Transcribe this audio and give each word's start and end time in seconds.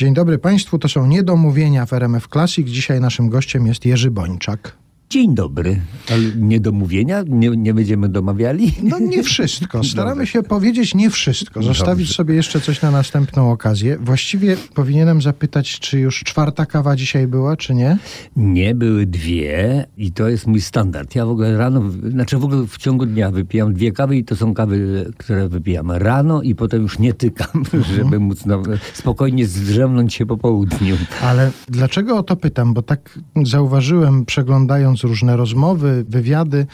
Dzień 0.00 0.14
dobry 0.14 0.38
Państwu, 0.38 0.78
to 0.78 0.88
są 0.88 1.06
niedomówienia 1.06 1.86
w 1.86 1.92
RMF 1.92 2.28
Classic. 2.28 2.68
Dzisiaj 2.68 3.00
naszym 3.00 3.28
gościem 3.28 3.66
jest 3.66 3.84
Jerzy 3.84 4.10
Bończak. 4.10 4.79
Dzień 5.10 5.34
dobry. 5.34 5.80
Ale 6.10 6.22
niedomówienia? 6.36 7.22
Nie, 7.28 7.48
nie 7.48 7.74
będziemy 7.74 8.08
domawiali? 8.08 8.72
No 8.82 8.98
nie 8.98 9.22
wszystko. 9.22 9.84
Staramy 9.92 10.26
się 10.26 10.42
powiedzieć 10.42 10.94
nie 10.94 11.10
wszystko. 11.10 11.62
Zostawić 11.62 12.06
Dobrze. 12.06 12.14
sobie 12.14 12.34
jeszcze 12.34 12.60
coś 12.60 12.82
na 12.82 12.90
następną 12.90 13.52
okazję. 13.52 13.98
Właściwie 14.00 14.56
powinienem 14.74 15.22
zapytać, 15.22 15.78
czy 15.78 16.00
już 16.00 16.20
czwarta 16.24 16.66
kawa 16.66 16.96
dzisiaj 16.96 17.26
była, 17.26 17.56
czy 17.56 17.74
nie? 17.74 17.98
Nie, 18.36 18.74
były 18.74 19.06
dwie 19.06 19.86
i 19.96 20.12
to 20.12 20.28
jest 20.28 20.46
mój 20.46 20.60
standard. 20.60 21.14
Ja 21.14 21.26
w 21.26 21.30
ogóle 21.30 21.58
rano, 21.58 21.82
znaczy 22.10 22.38
w 22.38 22.44
ogóle 22.44 22.66
w 22.66 22.78
ciągu 22.78 23.06
dnia 23.06 23.30
wypijam 23.30 23.74
dwie 23.74 23.92
kawy 23.92 24.16
i 24.16 24.24
to 24.24 24.36
są 24.36 24.54
kawy, 24.54 25.10
które 25.18 25.48
wypijam 25.48 25.90
rano 25.90 26.42
i 26.42 26.54
potem 26.54 26.82
już 26.82 26.98
nie 26.98 27.14
tykam, 27.14 27.50
mhm. 27.74 27.84
żeby 27.84 28.20
móc 28.20 28.46
no, 28.46 28.62
spokojnie 28.92 29.46
zdrzemnąć 29.46 30.14
się 30.14 30.26
po 30.26 30.36
południu. 30.36 30.96
Ale 31.22 31.50
dlaczego 31.68 32.16
o 32.16 32.22
to 32.22 32.36
pytam? 32.36 32.74
Bo 32.74 32.82
tak 32.82 33.18
zauważyłem 33.44 34.24
przeglądając 34.24 34.99
różne 35.04 35.36
rozmowy, 35.36 36.04
wywiady. 36.08 36.66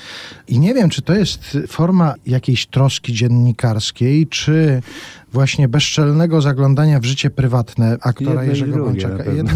I 0.48 0.58
nie 0.58 0.74
wiem, 0.74 0.90
czy 0.90 1.02
to 1.02 1.14
jest 1.14 1.58
forma 1.68 2.14
jakiejś 2.26 2.66
troski 2.66 3.12
dziennikarskiej, 3.12 4.26
czy 4.26 4.82
właśnie 5.32 5.68
bezczelnego 5.68 6.40
zaglądania 6.40 7.00
w 7.00 7.04
życie 7.04 7.30
prywatne 7.30 7.96
aktora 8.00 8.28
jedno 8.28 8.42
Jerzego 8.42 8.84
Bączaka. 8.84 9.24
Jedno, 9.24 9.52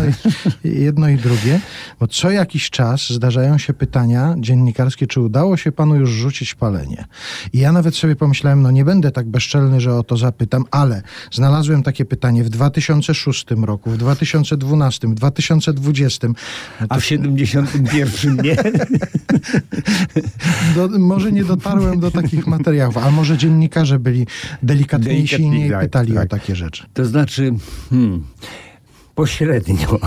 jedno 0.84 1.08
i 1.08 1.16
drugie, 1.16 1.60
bo 2.00 2.06
co 2.06 2.30
jakiś 2.30 2.70
czas 2.70 3.10
zdarzają 3.10 3.58
się 3.58 3.74
pytania 3.74 4.34
dziennikarskie, 4.38 5.06
czy 5.06 5.20
udało 5.20 5.56
się 5.56 5.72
panu 5.72 5.96
już 5.96 6.10
rzucić 6.10 6.54
palenie. 6.54 7.04
I 7.52 7.58
ja 7.58 7.72
nawet 7.72 7.96
sobie 7.96 8.16
pomyślałem, 8.16 8.62
no 8.62 8.70
nie 8.70 8.84
będę 8.84 9.10
tak 9.10 9.28
bezczelny, 9.28 9.80
że 9.80 9.94
o 9.94 10.02
to 10.02 10.16
zapytam, 10.16 10.64
ale 10.70 11.02
znalazłem 11.32 11.82
takie 11.82 12.04
pytanie 12.04 12.44
w 12.44 12.48
2006 12.48 13.46
roku, 13.50 13.90
w 13.90 13.96
2012, 13.96 15.08
w 15.08 15.14
2020. 15.14 16.28
No 16.28 16.34
to... 16.88 16.94
A 16.94 17.00
w 17.00 17.04
71 17.04 18.36
nie? 18.36 18.56
Do, 20.74 20.88
może 20.98 21.32
nie 21.32 21.44
dotarłem 21.44 22.00
do 22.00 22.10
takich 22.10 22.46
materiałów, 22.46 22.98
a 22.98 23.10
może 23.10 23.38
dziennikarze 23.38 23.98
byli 23.98 24.26
delikatniejsi 24.62 25.42
i 25.42 25.59
pytali 25.80 26.14
tak. 26.14 26.24
o 26.24 26.28
takie 26.28 26.56
rzeczy. 26.56 26.86
To 26.94 27.04
znaczy, 27.04 27.52
hmm, 27.90 28.24
pośrednio. 29.20 29.98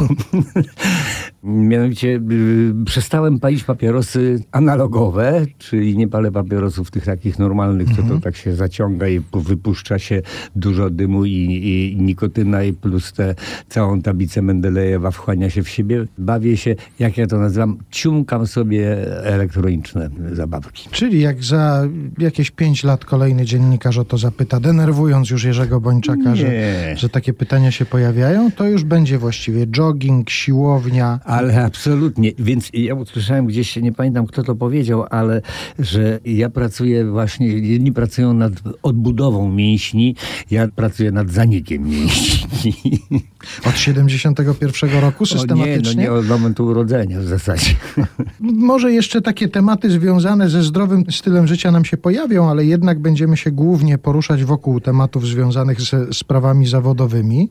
Mianowicie 1.43 2.07
y, 2.31 2.85
przestałem 2.85 3.39
palić 3.39 3.63
papierosy 3.63 4.43
analogowe, 4.51 5.45
czyli 5.57 5.97
nie 5.97 6.07
palę 6.07 6.31
papierosów 6.31 6.91
tych 6.91 7.05
takich 7.05 7.39
normalnych, 7.39 7.89
co 7.89 7.95
to 7.95 8.01
mhm. 8.01 8.21
tak 8.21 8.35
się 8.35 8.55
zaciąga 8.55 9.07
i 9.07 9.21
wypuszcza 9.33 9.99
się 9.99 10.21
dużo 10.55 10.89
dymu 10.89 11.25
i, 11.25 11.31
i 11.31 12.01
nikotyna 12.01 12.63
i 12.63 12.73
plus 12.73 13.13
te, 13.13 13.35
całą 13.69 14.01
tablicę 14.01 14.41
Mendelejewa 14.41 15.11
wchłania 15.11 15.49
się 15.49 15.63
w 15.63 15.69
siebie. 15.69 16.05
Bawię 16.17 16.57
się, 16.57 16.75
jak 16.99 17.17
ja 17.17 17.27
to 17.27 17.37
nazywam, 17.37 17.77
ciumkam 17.91 18.47
sobie 18.47 19.17
elektroniczne 19.23 20.09
zabawki. 20.31 20.89
Czyli 20.91 21.21
jak 21.21 21.43
za 21.43 21.87
jakieś 22.17 22.51
pięć 22.51 22.83
lat 22.83 23.05
kolejny 23.05 23.45
dziennikarz 23.45 23.97
o 23.97 24.05
to 24.05 24.17
zapyta, 24.17 24.59
denerwując 24.59 25.29
już 25.29 25.43
Jerzego 25.43 25.81
Bończaka, 25.81 26.35
że, 26.35 26.47
że 26.95 27.09
takie 27.09 27.33
pytania 27.33 27.71
się 27.71 27.85
pojawiają, 27.85 28.51
to 28.51 28.65
już 28.65 28.83
będzie 28.83 29.02
właściwie 29.11 29.67
jogging, 29.67 30.29
siłownia 30.29 31.19
ale 31.25 31.65
absolutnie. 31.65 32.31
Więc 32.39 32.69
ja 32.73 32.95
usłyszałem 32.95 33.45
gdzieś, 33.45 33.75
nie 33.75 33.91
pamiętam 33.91 34.27
kto 34.27 34.43
to 34.43 34.55
powiedział, 34.55 35.05
ale 35.09 35.41
że 35.79 36.19
ja 36.25 36.49
pracuję 36.49 37.05
właśnie, 37.05 37.47
jedni 37.47 37.91
pracują 37.91 38.33
nad 38.33 38.53
odbudową 38.83 39.51
mięśni, 39.51 40.15
ja 40.51 40.67
pracuję 40.67 41.11
nad 41.11 41.29
zanikiem 41.29 41.89
mięśni. 41.89 42.73
Od 43.69 43.77
71 43.77 44.89
roku 45.01 45.25
systematycznie? 45.25 45.91
O 45.91 45.93
nie, 45.93 45.95
no 45.95 46.01
nie 46.01 46.11
od 46.11 46.27
momentu 46.27 46.65
urodzenia 46.65 47.19
w 47.19 47.23
zasadzie. 47.23 47.75
Może 48.39 48.91
jeszcze 48.91 49.21
takie 49.21 49.47
tematy 49.47 49.91
związane 49.91 50.49
ze 50.49 50.63
zdrowym 50.63 51.03
stylem 51.11 51.47
życia 51.47 51.71
nam 51.71 51.85
się 51.85 51.97
pojawią, 51.97 52.49
ale 52.49 52.65
jednak 52.65 52.99
będziemy 52.99 53.37
się 53.37 53.51
głównie 53.51 53.97
poruszać 53.97 54.43
wokół 54.43 54.79
tematów 54.79 55.27
związanych 55.27 55.81
ze 55.81 56.13
sprawami 56.13 56.67
zawodowymi. 56.67 57.49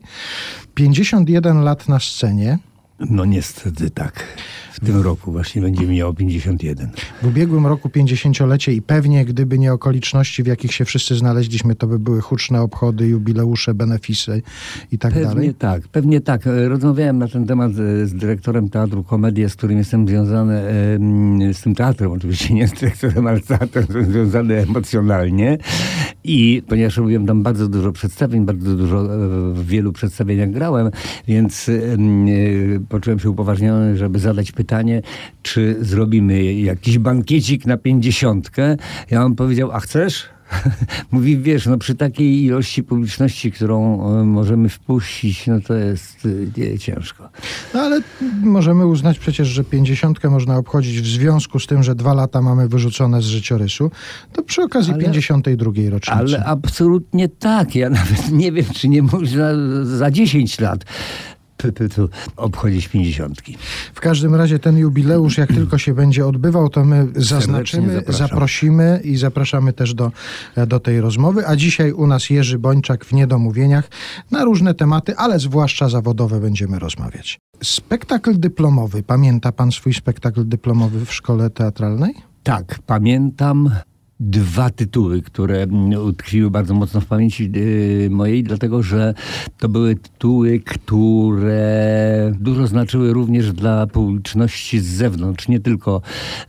51 0.73 1.61
lat 1.61 1.89
na 1.89 1.99
scenie. 1.99 2.59
No 2.99 3.25
niestety 3.25 3.89
tak. 3.89 4.23
W 4.73 4.85
tym 4.85 5.01
roku 5.01 5.31
właśnie 5.31 5.61
będzie 5.61 5.87
miało 5.87 6.13
51. 6.13 6.89
W 7.21 7.27
ubiegłym 7.27 7.67
roku 7.67 7.89
50-lecie 7.89 8.73
i 8.73 8.81
pewnie 8.81 9.25
gdyby 9.25 9.59
nie 9.59 9.73
okoliczności, 9.73 10.43
w 10.43 10.47
jakich 10.47 10.73
się 10.73 10.85
wszyscy 10.85 11.15
znaleźliśmy, 11.15 11.75
to 11.75 11.87
by 11.87 11.99
były 11.99 12.21
huczne 12.21 12.61
obchody, 12.61 13.07
jubileusze, 13.07 13.73
benefisy 13.73 14.41
i 14.91 14.97
tak 14.97 15.13
pewnie 15.13 15.27
dalej. 15.27 15.35
Pewnie 15.35 15.53
tak, 15.53 15.87
pewnie 15.87 16.21
tak. 16.21 16.41
Rozmawiałem 16.67 17.17
na 17.17 17.27
ten 17.27 17.45
temat 17.45 17.73
z 17.73 18.13
dyrektorem 18.13 18.69
Teatru 18.69 19.03
Komedia, 19.03 19.49
z 19.49 19.55
którym 19.55 19.77
jestem 19.77 20.07
związany, 20.07 20.61
z 21.53 21.61
tym 21.61 21.75
teatrem, 21.75 22.11
oczywiście 22.11 22.53
nie 22.53 22.67
z 22.67 22.73
dyrektorem, 22.73 23.27
ale 23.27 23.39
z 23.39 23.45
teatrem 23.45 23.85
związany 24.11 24.61
emocjonalnie. 24.61 25.57
I 26.23 26.63
ponieważ 26.67 26.97
robiłem 26.97 27.25
tam 27.25 27.43
bardzo 27.43 27.67
dużo 27.67 27.91
przedstawień, 27.91 28.45
bardzo 28.45 28.75
dużo 28.75 29.01
e, 29.01 29.17
w 29.53 29.65
wielu 29.65 29.93
przedstawieniach 29.93 30.51
grałem, 30.51 30.89
więc 31.27 31.69
e, 31.69 31.73
poczułem 32.89 33.19
się 33.19 33.29
upoważniony, 33.29 33.97
żeby 33.97 34.19
zadać 34.19 34.51
pytanie, 34.51 35.01
czy 35.41 35.75
zrobimy 35.81 36.53
jakiś 36.53 36.97
bankiecik 36.97 37.65
na 37.65 37.77
pięćdziesiątkę. 37.77 38.77
Ja 39.11 39.19
mam 39.19 39.35
powiedział, 39.35 39.71
a 39.71 39.79
chcesz? 39.79 40.32
Mówi, 41.11 41.37
wiesz, 41.37 41.65
no 41.65 41.77
przy 41.77 41.95
takiej 41.95 42.43
ilości 42.43 42.83
publiczności, 42.83 43.51
którą 43.51 44.07
e, 44.19 44.23
możemy 44.23 44.69
wpuścić, 44.69 45.47
no 45.47 45.61
to 45.61 45.73
jest 45.73 46.27
nie, 46.57 46.79
ciężko. 46.79 47.29
No 47.73 47.81
ale 47.81 48.01
możemy 48.43 48.87
uznać 48.87 49.19
przecież, 49.19 49.47
że 49.47 49.63
pięćdziesiątkę 49.63 50.29
można 50.29 50.57
obchodzić 50.57 51.01
w 51.01 51.05
związku 51.05 51.59
z 51.59 51.67
tym, 51.67 51.83
że 51.83 51.95
dwa 51.95 52.13
lata 52.13 52.41
mamy 52.41 52.67
wyrzucone 52.67 53.21
z 53.21 53.25
życiorysu, 53.25 53.91
to 54.33 54.43
przy 54.43 54.61
okazji 54.61 54.93
pięćdziesiątej 54.93 55.57
drugiej 55.57 55.89
rocznicy. 55.89 56.19
Ale 56.19 56.45
absolutnie 56.45 57.29
tak. 57.29 57.75
Ja 57.75 57.89
nawet 57.99 58.31
nie 58.31 58.51
wiem, 58.51 58.65
czy 58.73 58.89
nie 58.89 59.03
można 59.03 59.49
za 59.83 60.11
10 60.11 60.59
lat 60.59 60.85
obchodzić 62.37 62.87
pięćdziesiątki. 62.87 63.57
W 63.93 63.99
każdym 63.99 64.35
razie 64.35 64.59
ten 64.59 64.77
jubileusz, 64.77 65.37
jak 65.37 65.53
tylko 65.53 65.77
się 65.77 65.93
będzie 65.93 66.27
odbywał, 66.27 66.69
to 66.69 66.85
my 66.85 67.07
zaznaczymy, 67.15 68.03
zaprosimy 68.07 69.01
i 69.03 69.17
zapraszamy 69.17 69.73
też 69.73 69.93
do, 69.93 70.11
do 70.67 70.79
tej 70.79 71.01
rozmowy. 71.01 71.47
A 71.47 71.55
dzisiaj 71.55 71.91
u 71.91 72.07
nas 72.07 72.29
Jerzy 72.29 72.59
Bończak 72.59 73.05
w 73.05 73.13
Niedomówieniach 73.13 73.89
na 74.31 74.43
różne 74.43 74.73
tematy, 74.73 75.15
ale 75.17 75.39
zwłaszcza 75.39 75.89
zawodowe 75.89 76.39
będziemy 76.39 76.79
rozmawiać. 76.79 77.39
Spektakl 77.63 78.39
dyplomowy. 78.39 79.03
Pamięta 79.03 79.51
pan 79.51 79.71
swój 79.71 79.93
spektakl 79.93 80.47
dyplomowy 80.47 81.05
w 81.05 81.13
szkole 81.13 81.49
teatralnej? 81.49 82.13
Tak, 82.43 82.79
pamiętam 82.85 83.69
dwa 84.19 84.69
tytuły, 84.69 85.21
które 85.21 85.67
utkwiły 86.05 86.51
bardzo 86.51 86.73
mocno 86.73 87.01
w 87.01 87.05
pamięci 87.05 87.51
y, 87.55 88.09
mojej, 88.11 88.43
dlatego 88.43 88.83
że 88.83 89.13
to 89.57 89.69
były 89.69 89.95
tytuły, 89.95 90.59
które 90.59 92.31
dużo 92.39 92.67
znaczyły 92.67 93.13
również 93.13 93.53
dla 93.53 93.87
publiczności 93.87 94.79
z 94.79 94.85
zewnątrz, 94.85 95.47
nie 95.47 95.59
tylko 95.59 96.01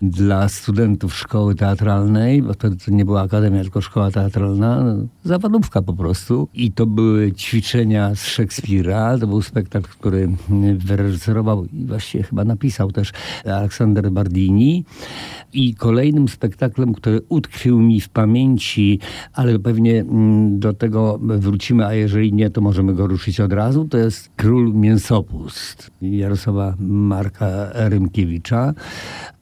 dla 0.03 0.49
studentów 0.49 1.15
szkoły 1.15 1.55
teatralnej, 1.55 2.43
bo 2.43 2.53
wtedy 2.53 2.77
to 2.77 2.91
nie 2.91 3.05
była 3.05 3.23
akademia, 3.23 3.63
tylko 3.63 3.81
szkoła 3.81 4.11
teatralna, 4.11 4.97
zawadówka 5.25 5.83
po 5.83 5.93
prostu. 5.93 6.49
I 6.55 6.73
to 6.73 6.87
były 6.87 7.33
ćwiczenia 7.33 8.15
z 8.15 8.25
Szekspira, 8.25 9.19
to 9.19 9.27
był 9.27 9.43
spektakl, 9.43 9.89
który 9.89 10.29
wyreżyserował 10.77 11.65
i 11.65 11.85
właściwie 11.87 12.25
chyba 12.25 12.45
napisał 12.45 12.93
też 12.93 13.13
Aleksander 13.45 14.11
Bardini. 14.11 14.85
I 15.55 15.75
kolejnym 15.75 16.29
spektaklem, 16.29 16.95
który 16.95 17.21
utkwił 17.29 17.81
mi 17.81 18.01
w 18.01 18.09
pamięci, 18.09 19.01
ale 19.33 19.59
pewnie 19.59 20.01
mm, 20.01 20.59
do 20.59 20.73
tego 20.73 21.19
wrócimy, 21.23 21.87
a 21.87 21.95
jeżeli 21.95 22.33
nie, 22.33 22.51
to 22.51 22.61
możemy 22.61 22.95
go 22.95 23.07
ruszyć 23.07 23.41
od 23.41 23.53
razu. 23.53 23.85
To 23.85 23.99
jest 23.99 24.31
Król 24.37 24.75
Mięsopust 24.75 25.91
Jarosława 26.03 26.75
Marka 26.79 27.47
Rymkiewicza. 27.73 28.75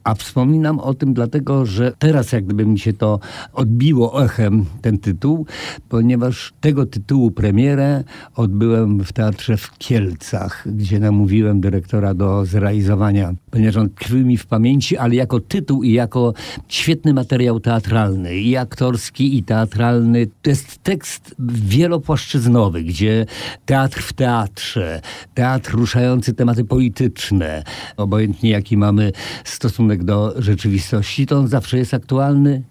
A 0.03 0.15
wspominam 0.15 0.79
o 0.79 0.93
tym 0.93 1.13
dlatego, 1.13 1.65
że 1.65 1.93
teraz 1.99 2.31
jak 2.31 2.45
gdyby 2.45 2.65
mi 2.65 2.79
się 2.79 2.93
to 2.93 3.19
odbiło 3.53 4.23
echem, 4.23 4.65
ten 4.81 4.97
tytuł, 4.97 5.45
ponieważ 5.89 6.53
tego 6.61 6.85
tytułu 6.85 7.31
premierę 7.31 8.03
odbyłem 8.35 9.03
w 9.03 9.13
Teatrze 9.13 9.57
w 9.57 9.77
Kielcach, 9.77 10.63
gdzie 10.65 10.99
namówiłem 10.99 11.61
dyrektora 11.61 12.13
do 12.13 12.45
zrealizowania, 12.45 13.33
ponieważ 13.51 13.77
on 13.77 13.89
tkwił 13.89 14.25
mi 14.25 14.37
w 14.37 14.45
pamięci, 14.45 14.97
ale 14.97 15.15
jako 15.15 15.39
tytuł 15.39 15.83
i 15.83 15.91
jako 15.93 16.33
świetny 16.67 17.13
materiał 17.13 17.59
teatralny, 17.59 18.35
i 18.35 18.57
aktorski, 18.57 19.37
i 19.37 19.43
teatralny. 19.43 20.27
To 20.41 20.49
jest 20.49 20.83
tekst 20.83 21.35
wielopłaszczyznowy, 21.39 22.83
gdzie 22.83 23.25
teatr 23.65 24.01
w 24.01 24.13
teatrze, 24.13 25.01
teatr 25.33 25.71
ruszający 25.71 26.33
tematy 26.33 26.65
polityczne, 26.65 27.63
obojętnie 27.97 28.49
jaki 28.49 28.77
mamy 28.77 29.11
stosunek 29.43 29.92
do 30.01 30.33
rzeczywistości, 30.41 31.27
to 31.27 31.37
on 31.37 31.47
zawsze 31.47 31.77
jest 31.77 31.93
aktualny 31.93 32.63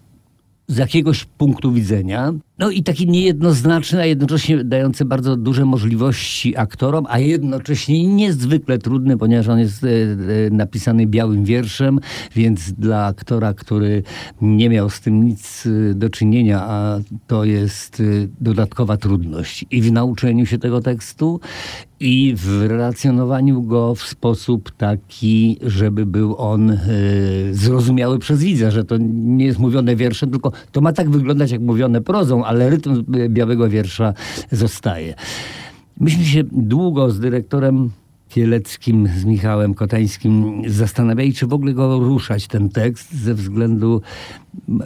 z 0.73 0.77
jakiegoś 0.77 1.25
punktu 1.25 1.73
widzenia. 1.73 2.33
No 2.59 2.71
i 2.71 2.83
taki 2.83 3.07
niejednoznaczny, 3.09 4.01
a 4.01 4.05
jednocześnie 4.05 4.65
dający 4.65 5.05
bardzo 5.05 5.37
duże 5.37 5.65
możliwości 5.65 6.57
aktorom, 6.57 7.07
a 7.09 7.19
jednocześnie 7.19 8.07
niezwykle 8.07 8.79
trudny, 8.79 9.17
ponieważ 9.17 9.49
on 9.49 9.59
jest 9.59 9.85
e, 9.85 9.89
e, 9.89 10.51
napisany 10.51 11.07
białym 11.07 11.45
wierszem, 11.45 12.01
więc 12.37 12.73
dla 12.73 13.07
aktora, 13.07 13.55
który 13.55 14.03
nie 14.43 14.69
miał 14.69 14.91
z 14.91 15.01
tym 15.01 15.25
nic 15.25 15.67
e, 15.67 15.95
do 15.95 16.11
czynienia, 16.11 16.63
a 16.63 16.99
to 17.27 17.45
jest 17.45 18.03
dodatkowa 18.41 18.97
trudność 18.97 19.65
i 19.71 19.83
w 19.83 19.93
nauczeniu 19.93 20.47
się 20.47 20.59
tego 20.59 20.81
tekstu, 20.81 21.41
i 22.03 22.35
w 22.37 22.67
relacjonowaniu 22.67 23.63
go 23.63 23.95
w 23.95 24.03
sposób 24.03 24.71
taki, 24.71 25.59
żeby 25.63 26.07
był 26.07 26.37
on 26.39 26.71
y, 26.71 26.79
zrozumiały 27.53 28.19
przez 28.19 28.43
widza, 28.43 28.71
że 28.71 28.85
to 28.85 28.97
nie 29.13 29.45
jest 29.45 29.59
mówione 29.59 29.97
wierszem, 29.97 30.31
tylko 30.31 30.53
to 30.73 30.81
ma 30.81 30.93
tak 30.93 31.11
wyglądać 31.11 31.51
jak 31.51 31.61
mówione 31.61 32.01
prozą, 32.01 32.45
ale 32.45 32.71
rytm 32.71 33.05
białego 33.29 33.69
wiersza 33.69 34.15
zostaje. 34.53 35.15
Myśmy 36.01 36.25
się 36.25 36.45
długo 36.53 37.11
z 37.11 37.21
dyrektorem 37.21 37.91
Kieleckim, 38.35 39.09
z 39.19 39.25
Michałem 39.25 39.75
Kotańskim 39.75 40.63
zastanawiali, 40.67 41.35
czy 41.35 41.47
w 41.47 41.53
ogóle 41.53 41.73
go 41.73 41.99
ruszać, 41.99 42.47
ten 42.47 42.69
tekst, 42.69 43.15
ze 43.15 43.35
względu... 43.35 44.03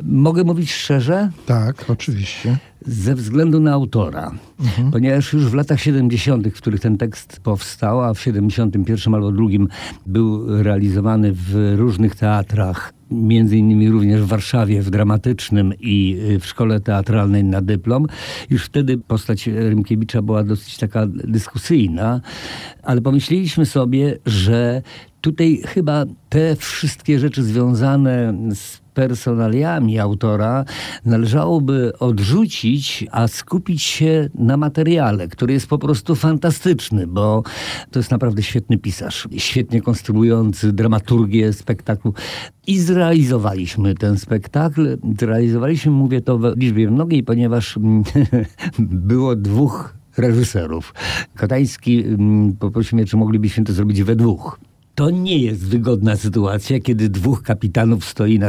Mogę 0.02 0.44
mówić 0.44 0.72
szczerze? 0.72 1.31
Tak, 1.46 1.84
oczywiście. 1.88 2.58
Ze 2.87 3.14
względu 3.14 3.60
na 3.60 3.72
autora. 3.72 4.32
Mhm. 4.60 4.90
Ponieważ 4.90 5.32
już 5.32 5.44
w 5.44 5.54
latach 5.54 5.81
70., 5.81 6.48
w 6.48 6.56
których 6.56 6.81
ten 6.81 6.98
tekst 6.98 7.40
powstał, 7.40 8.04
a 8.04 8.14
w 8.14 8.20
71 8.20 9.14
albo 9.14 9.32
drugim 9.32 9.69
był 10.06 10.62
realizowany 10.62 11.32
w 11.32 11.75
różnych 11.76 12.14
teatrach, 12.14 12.93
między 13.11 13.56
innymi 13.56 13.91
również 13.91 14.23
w 14.23 14.26
Warszawie 14.26 14.82
w 14.82 14.91
dramatycznym 14.91 15.73
i 15.81 16.19
y, 16.31 16.38
w 16.41 16.47
szkole 16.47 16.81
teatralnej 16.81 17.44
na 17.44 17.62
dyplom. 17.62 18.06
Już 18.50 18.64
wtedy 18.64 18.99
postać 18.99 19.47
Rymkiewicza 19.47 20.23
była 20.23 20.44
dosyć 20.44 20.76
taka 20.76 21.06
dyskusyjna, 21.06 22.20
ale 22.82 23.00
pomyśleliśmy 23.00 23.67
sobie, 23.67 24.19
że 24.26 24.82
tutaj 25.26 25.62
chyba 25.67 26.05
te 26.28 26.56
wszystkie 26.56 27.19
rzeczy 27.19 27.44
związane 27.44 28.34
z 28.55 28.81
personaliami 28.94 29.99
autora 29.99 30.64
należałoby 31.05 31.99
odrzucić, 31.99 33.05
a 33.11 33.28
skupić 33.28 33.82
się 33.82 34.31
na 34.34 34.56
materiale, 34.56 35.28
który 35.28 35.52
jest 35.52 35.67
po 35.67 35.78
prostu 35.78 36.14
fantastyczny, 36.14 37.06
bo 37.06 37.43
to 37.90 37.99
jest 37.99 38.11
naprawdę 38.11 38.43
świetny 38.43 38.78
pisarz, 38.78 39.28
świetnie 39.37 39.82
konstruujący 39.82 40.73
dramaturgię 40.73 41.52
spektaklu. 41.52 42.14
I 42.67 42.79
zrealizowaliśmy 42.79 43.94
ten 43.94 44.19
spektakl. 44.19 44.99
Zrealizowaliśmy, 45.19 45.93
mówię 45.93 46.20
to 46.20 46.38
w 46.38 46.58
liczbie 46.58 46.90
mnogiej, 46.90 47.22
ponieważ 47.22 47.79
było 49.08 49.37
dwóch 49.37 49.94
reżyserów. 50.17 50.94
Kotański 51.37 52.05
mm, 52.05 52.56
poprosił 52.56 52.96
mnie, 52.96 53.06
czy 53.06 53.17
moglibyśmy 53.17 53.64
to 53.64 53.72
zrobić 53.72 54.02
we 54.02 54.17
dwóch. 54.17 54.58
To 54.96 55.10
nie 55.10 55.38
jest 55.38 55.66
wygodna 55.66 56.16
sytuacja, 56.16 56.81
kiedy 56.81 57.08
dwóch 57.08 57.43
kapitanów 57.43 58.04
stoi 58.04 58.38
na, 58.38 58.48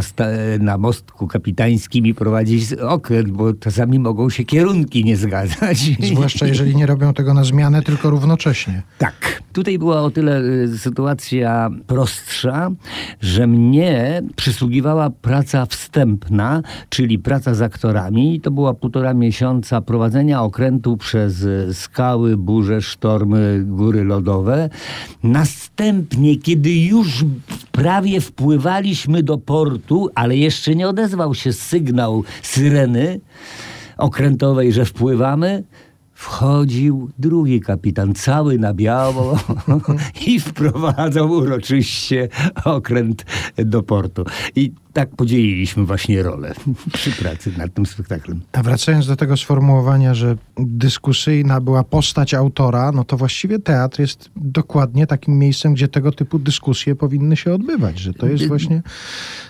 na 0.59 0.77
mostku 0.77 1.27
kapitańskim 1.27 2.05
i 2.05 2.13
prowadzi 2.13 2.59
okręt, 2.81 3.29
bo 3.29 3.53
czasami 3.53 3.99
mogą 3.99 4.29
się 4.29 4.43
kierunki 4.43 5.03
nie 5.03 5.17
zgadzać. 5.17 5.77
Zwłaszcza 6.13 6.47
jeżeli 6.47 6.75
nie 6.75 6.85
robią 6.85 7.13
tego 7.13 7.33
na 7.33 7.43
zmianę, 7.43 7.81
tylko 7.81 8.09
równocześnie. 8.09 8.83
Tak. 8.97 9.43
Tutaj 9.57 9.79
była 9.79 10.01
o 10.01 10.11
tyle 10.11 10.41
y, 10.41 10.77
sytuacja 10.77 11.69
prostsza, 11.87 12.71
że 13.21 13.47
mnie 13.47 14.21
przysługiwała 14.35 15.09
praca 15.09 15.65
wstępna, 15.65 16.61
czyli 16.89 17.19
praca 17.19 17.53
z 17.53 17.61
aktorami. 17.61 18.41
To 18.41 18.51
była 18.51 18.73
półtora 18.73 19.13
miesiąca 19.13 19.81
prowadzenia 19.81 20.43
okrętu 20.43 20.97
przez 20.97 21.41
y, 21.41 21.73
skały, 21.73 22.37
burze, 22.37 22.81
sztormy, 22.81 23.63
góry 23.65 24.03
lodowe. 24.03 24.69
Następnie 25.23 26.37
kiedy 26.37 26.73
już 26.73 27.25
prawie 27.71 28.21
wpływaliśmy 28.21 29.23
do 29.23 29.37
portu, 29.37 30.09
ale 30.15 30.37
jeszcze 30.37 30.75
nie 30.75 30.87
odezwał 30.87 31.35
się 31.35 31.53
sygnał 31.53 32.23
syreny 32.41 33.19
okrętowej, 33.97 34.73
że 34.73 34.85
wpływamy, 34.85 35.63
wchodził 36.17 37.09
drugi 37.19 37.61
kapitan, 37.61 38.15
cały 38.15 38.59
na 38.59 38.73
biało 38.73 39.39
i 40.27 40.39
wprowadzał 40.39 41.31
uroczyście 41.31 42.29
okręt 42.65 43.25
do 43.57 43.83
portu. 43.83 44.25
I 44.55 44.73
tak 44.97 45.15
podzieliliśmy 45.15 45.85
właśnie 45.85 46.23
rolę 46.23 46.53
przy 46.93 47.11
pracy 47.11 47.51
nad 47.57 47.73
tym 47.73 47.85
spektaklem. 47.85 48.41
A 48.51 48.63
wracając 48.63 49.07
do 49.07 49.15
tego 49.15 49.37
sformułowania, 49.37 50.13
że 50.13 50.37
dyskusyjna 50.59 51.61
była 51.61 51.83
postać 51.83 52.33
autora, 52.33 52.91
no 52.91 53.03
to 53.03 53.17
właściwie 53.17 53.59
teatr 53.59 53.99
jest 53.99 54.29
dokładnie 54.35 55.07
takim 55.07 55.39
miejscem, 55.39 55.73
gdzie 55.73 55.87
tego 55.87 56.11
typu 56.11 56.39
dyskusje 56.39 56.95
powinny 56.95 57.37
się 57.37 57.53
odbywać, 57.53 57.99
że 57.99 58.13
to 58.13 58.27
jest 58.27 58.47
właśnie 58.47 58.81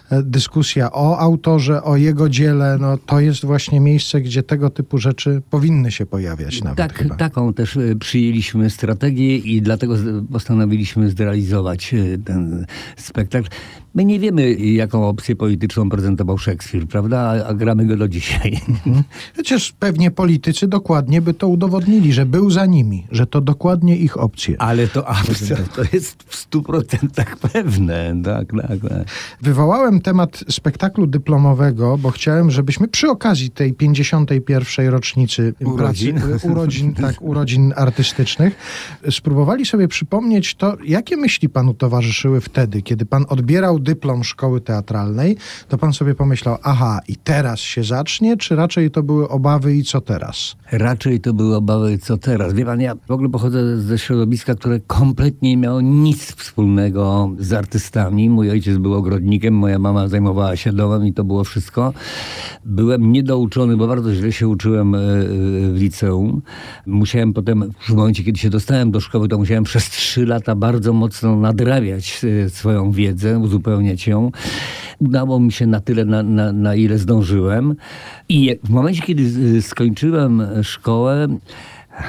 e, 0.09 0.23
dyskusja 0.23 0.91
o 0.91 1.19
autorze, 1.19 1.83
o 1.83 1.97
jego 1.97 2.29
dziele, 2.29 2.77
no 2.79 2.97
to 2.97 3.19
jest 3.19 3.45
właśnie 3.45 3.79
miejsce, 3.79 4.21
gdzie 4.21 4.43
tego 4.43 4.69
typu 4.69 4.97
rzeczy 4.97 5.41
powinny 5.49 5.91
się 5.91 6.05
pojawiać 6.05 6.63
nawet 6.63 6.77
Tak, 6.77 6.93
chyba. 6.93 7.15
taką 7.15 7.53
też 7.53 7.77
e, 7.77 7.95
przyjęliśmy 7.95 8.69
strategię 8.69 9.37
i 9.37 9.61
dlatego 9.61 9.95
postanowiliśmy 10.31 11.09
zrealizować 11.09 11.93
e, 11.93 12.17
ten 12.17 12.65
spektakl. 12.97 13.49
My 13.97 14.05
nie 14.05 14.19
wiemy, 14.19 14.53
jaką 14.53 15.07
opcję 15.07 15.35
polityczną 15.37 15.89
prezentował 15.89 16.37
Szekspir, 16.37 16.87
prawda? 16.87 17.19
A, 17.19 17.45
a 17.45 17.53
gramy 17.53 17.85
go 17.85 17.97
do 17.97 18.07
dzisiaj. 18.07 18.59
Chociaż 19.37 19.71
pewnie 19.71 20.11
politycy 20.11 20.67
dokładnie 20.67 21.21
by 21.21 21.33
to 21.33 21.47
udowodnili, 21.47 22.13
że 22.13 22.25
był 22.25 22.49
za 22.49 22.65
nimi, 22.65 23.07
że 23.11 23.27
to 23.27 23.41
dokładnie 23.41 23.97
ich 23.97 24.17
opcje. 24.17 24.61
Ale 24.61 24.87
to, 24.87 25.05
to 25.75 25.81
jest 25.93 26.23
w 26.23 26.35
stu 26.35 26.61
procentach 26.63 27.37
pewne. 27.37 28.21
Tak, 28.23 28.47
tak, 28.61 28.79
tak. 28.89 29.07
Wywołałem 29.41 30.01
temat 30.01 30.43
spektaklu 30.49 31.07
dyplomowego, 31.07 31.97
bo 31.97 32.11
chciałem, 32.11 32.51
żebyśmy 32.51 32.87
przy 32.87 33.09
okazji 33.09 33.49
tej 33.49 33.73
51. 33.73 34.87
rocznicy 34.89 35.53
urodzin, 35.65 36.15
pracy, 36.15 36.47
urodzin, 36.51 36.93
tak, 36.93 37.21
urodzin 37.21 37.73
artystycznych 37.75 38.55
spróbowali 39.11 39.65
sobie 39.65 39.87
przypomnieć 39.87 40.55
to, 40.55 40.77
jakie 40.85 41.17
myśli 41.17 41.49
panu 41.49 41.73
towarzyszyły 41.73 42.41
wtedy, 42.41 42.81
kiedy 42.81 43.05
pan 43.05 43.25
odbierał 43.29 43.79
dyplom 43.79 44.23
szkoły 44.23 44.61
teatralnej, 44.61 45.26
to 45.67 45.77
pan 45.77 45.93
sobie 45.93 46.15
pomyślał, 46.15 46.57
aha, 46.63 46.99
i 47.07 47.15
teraz 47.15 47.59
się 47.59 47.83
zacznie, 47.83 48.37
czy 48.37 48.55
raczej 48.55 48.91
to 48.91 49.03
były 49.03 49.29
obawy 49.29 49.75
i 49.75 49.83
co 49.83 50.01
teraz? 50.01 50.55
Raczej 50.71 51.21
to 51.21 51.33
były 51.33 51.55
obawy, 51.55 51.97
co 51.97 52.17
teraz. 52.17 52.53
Wie 52.53 52.65
pan, 52.65 52.81
ja 52.81 52.95
w 53.07 53.11
ogóle 53.11 53.29
pochodzę 53.29 53.77
ze 53.77 53.97
środowiska, 53.97 54.55
które 54.55 54.79
kompletnie 54.79 55.49
nie 55.49 55.57
miało 55.57 55.81
nic 55.81 56.35
wspólnego 56.35 57.31
z 57.39 57.53
artystami. 57.53 58.29
Mój 58.29 58.51
ojciec 58.51 58.77
był 58.77 58.93
ogrodnikiem, 58.93 59.53
moja 59.53 59.79
mama 59.79 60.07
zajmowała 60.07 60.55
się 60.55 60.73
domem 60.73 61.07
i 61.07 61.13
to 61.13 61.23
było 61.23 61.43
wszystko. 61.43 61.93
Byłem 62.65 63.11
niedouczony, 63.11 63.77
bo 63.77 63.87
bardzo 63.87 64.13
źle 64.13 64.31
się 64.31 64.47
uczyłem 64.47 64.95
e, 64.95 64.99
w 64.99 65.75
liceum. 65.75 66.41
Musiałem 66.85 67.33
potem, 67.33 67.71
w 67.79 67.93
momencie, 67.93 68.23
kiedy 68.23 68.39
się 68.39 68.49
dostałem 68.49 68.91
do 68.91 68.99
szkoły, 68.99 69.27
to 69.27 69.37
musiałem 69.37 69.63
przez 69.63 69.89
trzy 69.89 70.25
lata 70.25 70.55
bardzo 70.55 70.93
mocno 70.93 71.35
nadrabiać 71.35 72.21
e, 72.45 72.49
swoją 72.49 72.91
wiedzę, 72.91 73.39
uzupełniać 73.39 74.07
ją. 74.07 74.31
Udało 74.99 75.39
mi 75.39 75.51
się 75.51 75.67
na 75.67 75.79
tyle, 75.79 76.05
na, 76.05 76.23
na, 76.23 76.51
na 76.51 76.75
ile 76.75 76.97
zdążyłem. 76.97 77.75
I 78.29 78.59
w 78.63 78.69
momencie, 78.69 79.01
kiedy 79.01 79.61
skończyłem 79.61 80.41
szkołę, 80.63 81.27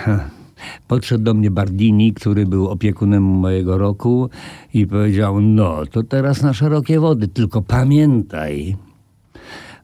podszedł 0.89 1.25
do 1.25 1.35
mnie 1.35 1.51
Bardini, 1.51 2.13
który 2.13 2.47
był 2.47 2.69
opiekunem 2.69 3.23
mojego 3.23 3.79
roku 3.79 4.31
i 4.75 4.87
powiedział, 4.87 5.41
no 5.41 5.87
to 5.87 6.03
teraz 6.03 6.43
na 6.43 6.53
szerokie 6.53 7.01
wody, 7.01 7.29
tylko 7.29 7.63
pamiętaj, 7.63 8.77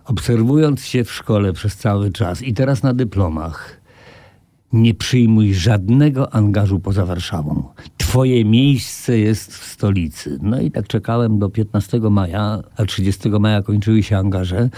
obserwując 0.04 0.84
się 0.84 1.04
w 1.04 1.12
szkole 1.12 1.52
przez 1.52 1.76
cały 1.76 2.12
czas 2.12 2.42
i 2.42 2.54
teraz 2.54 2.82
na 2.82 2.94
dyplomach, 2.94 3.83
nie 4.74 4.94
przyjmuj 4.94 5.54
żadnego 5.54 6.34
angażu 6.34 6.80
poza 6.80 7.06
Warszawą. 7.06 7.62
Twoje 7.96 8.44
miejsce 8.44 9.18
jest 9.18 9.56
w 9.56 9.64
stolicy. 9.64 10.38
No 10.42 10.60
i 10.60 10.70
tak 10.70 10.86
czekałem 10.86 11.38
do 11.38 11.50
15 11.50 12.00
maja, 12.00 12.62
a 12.76 12.84
30 12.84 13.28
maja 13.28 13.62
kończyły 13.62 14.02
się 14.02 14.18
angaże. 14.18 14.68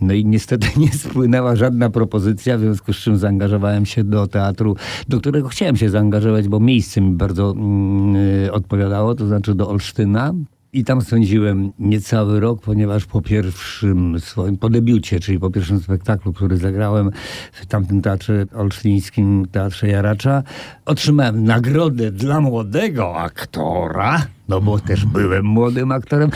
No 0.00 0.14
i 0.14 0.24
niestety 0.24 0.68
nie 0.80 0.92
spłynęła 0.92 1.56
żadna 1.56 1.90
propozycja, 1.90 2.58
w 2.58 2.60
związku 2.60 2.92
z 2.92 2.96
czym 2.96 3.16
zaangażowałem 3.16 3.86
się 3.86 4.04
do 4.04 4.26
teatru, 4.26 4.76
do 5.08 5.20
którego 5.20 5.48
chciałem 5.48 5.76
się 5.76 5.90
zaangażować, 5.90 6.48
bo 6.48 6.60
miejsce 6.60 7.00
mi 7.00 7.10
bardzo 7.10 7.50
mm, 7.50 8.16
odpowiadało, 8.52 9.14
to 9.14 9.26
znaczy 9.26 9.54
do 9.54 9.68
Olsztyna. 9.68 10.34
I 10.74 10.84
tam 10.84 11.00
spędziłem 11.00 11.72
niecały 11.78 12.40
rok, 12.40 12.60
ponieważ 12.62 13.04
po 13.04 13.22
pierwszym 13.22 14.20
swoim, 14.20 14.56
po 14.56 14.70
debiucie, 14.70 15.20
czyli 15.20 15.38
po 15.38 15.50
pierwszym 15.50 15.80
spektaklu, 15.80 16.32
który 16.32 16.56
zagrałem 16.56 17.10
w 17.52 17.66
tamtym 17.66 18.02
teatrze 18.02 18.46
olsztyńskim, 18.54 19.46
Teatrze 19.52 19.88
Jaracza, 19.88 20.42
otrzymałem 20.84 21.44
nagrodę 21.44 22.10
dla 22.10 22.40
młodego 22.40 23.16
aktora, 23.16 24.26
no 24.48 24.60
bo 24.60 24.78
też 24.78 25.06
byłem 25.06 25.46
młodym 25.46 25.92
aktorem. 25.92 26.30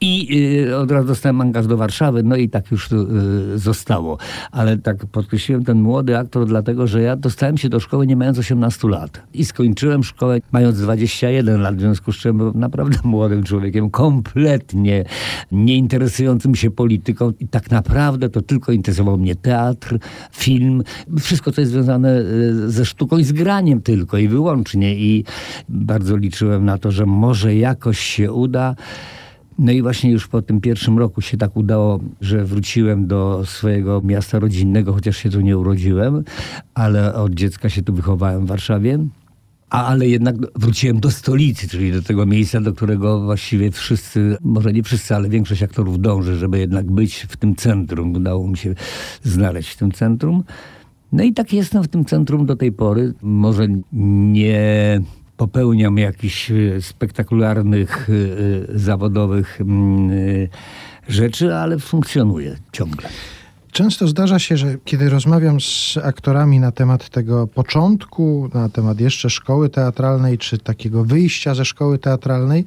I 0.00 0.38
y, 0.68 0.76
od 0.76 0.90
razu 0.90 1.08
dostałem 1.08 1.40
angaż 1.40 1.66
do 1.66 1.76
Warszawy, 1.76 2.22
no 2.22 2.36
i 2.36 2.48
tak 2.48 2.70
już 2.70 2.92
y, 2.92 3.58
zostało. 3.58 4.18
Ale 4.50 4.78
tak 4.78 5.06
podkreśliłem 5.06 5.64
ten 5.64 5.80
młody 5.80 6.18
aktor, 6.18 6.46
dlatego 6.46 6.86
że 6.86 7.02
ja 7.02 7.16
dostałem 7.16 7.58
się 7.58 7.68
do 7.68 7.80
szkoły 7.80 8.06
nie 8.06 8.16
mając 8.16 8.38
18 8.38 8.88
lat. 8.88 9.22
I 9.34 9.44
skończyłem 9.44 10.04
szkołę 10.04 10.40
mając 10.52 10.80
21 10.80 11.60
lat, 11.60 11.76
w 11.76 11.80
związku 11.80 12.12
z 12.12 12.16
czym 12.16 12.36
byłem 12.36 12.60
naprawdę 12.60 12.98
młodym 13.08 13.42
człowiekiem, 13.42 13.90
kompletnie 13.90 15.04
nie 15.52 15.76
interesującym 15.76 16.54
się 16.54 16.70
polityką. 16.70 17.32
I 17.40 17.48
tak 17.48 17.70
naprawdę 17.70 18.28
to 18.28 18.42
tylko 18.42 18.72
interesował 18.72 19.18
mnie 19.18 19.36
teatr, 19.36 19.98
film, 20.32 20.82
wszystko, 21.20 21.52
co 21.52 21.60
jest 21.60 21.72
związane 21.72 22.18
y, 22.18 22.70
ze 22.70 22.84
sztuką 22.84 23.18
i 23.18 23.24
z 23.24 23.32
graniem 23.32 23.82
tylko 23.82 24.18
i 24.18 24.28
wyłącznie. 24.28 24.96
I 24.96 25.24
bardzo 25.68 26.16
liczyłem 26.16 26.64
na 26.64 26.78
to, 26.78 26.90
że 26.90 27.06
może 27.06 27.54
jakoś 27.54 27.98
się 27.98 28.32
uda. 28.32 28.74
No 29.58 29.72
i 29.72 29.82
właśnie 29.82 30.10
już 30.10 30.28
po 30.28 30.42
tym 30.42 30.60
pierwszym 30.60 30.98
roku 30.98 31.20
się 31.20 31.36
tak 31.36 31.56
udało, 31.56 32.00
że 32.20 32.44
wróciłem 32.44 33.06
do 33.06 33.42
swojego 33.46 34.00
miasta 34.04 34.38
rodzinnego, 34.38 34.92
chociaż 34.92 35.16
się 35.16 35.30
tu 35.30 35.40
nie 35.40 35.58
urodziłem, 35.58 36.24
ale 36.74 37.14
od 37.14 37.34
dziecka 37.34 37.68
się 37.68 37.82
tu 37.82 37.94
wychowałem 37.94 38.46
w 38.46 38.48
Warszawie. 38.48 38.98
A, 39.70 39.86
ale 39.86 40.08
jednak 40.08 40.36
wróciłem 40.54 41.00
do 41.00 41.10
stolicy, 41.10 41.68
czyli 41.68 41.92
do 41.92 42.02
tego 42.02 42.26
miejsca, 42.26 42.60
do 42.60 42.72
którego 42.72 43.20
właściwie 43.20 43.70
wszyscy, 43.70 44.36
może 44.40 44.72
nie 44.72 44.82
wszyscy, 44.82 45.14
ale 45.14 45.28
większość 45.28 45.62
aktorów 45.62 46.00
dąży, 46.00 46.36
żeby 46.36 46.58
jednak 46.58 46.90
być 46.90 47.26
w 47.28 47.36
tym 47.36 47.56
centrum. 47.56 48.16
Udało 48.16 48.48
mi 48.48 48.56
się 48.56 48.74
znaleźć 49.22 49.70
w 49.70 49.76
tym 49.76 49.92
centrum. 49.92 50.44
No 51.12 51.22
i 51.22 51.32
tak 51.32 51.52
jestem 51.52 51.82
w 51.82 51.88
tym 51.88 52.04
centrum 52.04 52.46
do 52.46 52.56
tej 52.56 52.72
pory. 52.72 53.14
Może 53.22 53.68
nie 54.32 55.00
popełniam 55.36 55.98
jakichś 55.98 56.50
e, 56.50 56.82
spektakularnych, 56.82 58.08
e, 58.10 58.74
e, 58.74 58.78
zawodowych 58.78 59.60
mm, 59.60 60.10
rzeczy, 61.08 61.54
ale 61.54 61.78
funkcjonuję 61.78 62.56
ciągle. 62.72 63.08
Często 63.72 64.08
zdarza 64.08 64.38
się, 64.38 64.56
że 64.56 64.76
kiedy 64.84 65.10
rozmawiam 65.10 65.60
z 65.60 65.98
aktorami 66.02 66.60
na 66.60 66.72
temat 66.72 67.08
tego 67.08 67.46
początku, 67.46 68.50
na 68.54 68.68
temat 68.68 69.00
jeszcze 69.00 69.30
szkoły 69.30 69.68
teatralnej, 69.68 70.38
czy 70.38 70.58
takiego 70.58 71.04
wyjścia 71.04 71.54
ze 71.54 71.64
szkoły 71.64 71.98
teatralnej, 71.98 72.64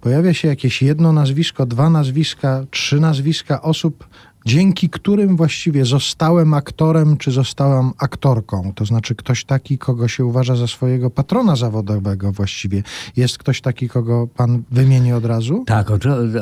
pojawia 0.00 0.34
się 0.34 0.48
jakieś 0.48 0.82
jedno 0.82 1.12
nazwisko, 1.12 1.66
dwa 1.66 1.90
nazwiska, 1.90 2.64
trzy 2.70 3.00
nazwiska 3.00 3.62
osób, 3.62 4.08
dzięki 4.48 4.88
którym 4.90 5.36
właściwie 5.36 5.84
zostałem 5.84 6.54
aktorem, 6.54 7.16
czy 7.16 7.30
zostałam 7.30 7.92
aktorką. 7.98 8.72
To 8.74 8.84
znaczy 8.84 9.14
ktoś 9.14 9.44
taki, 9.44 9.78
kogo 9.78 10.08
się 10.08 10.24
uważa 10.24 10.56
za 10.56 10.66
swojego 10.66 11.10
patrona 11.10 11.56
zawodowego 11.56 12.32
właściwie. 12.32 12.82
Jest 13.16 13.38
ktoś 13.38 13.60
taki, 13.60 13.88
kogo 13.88 14.28
pan 14.36 14.62
wymieni 14.70 15.12
od 15.12 15.24
razu? 15.24 15.64
Tak, 15.66 15.90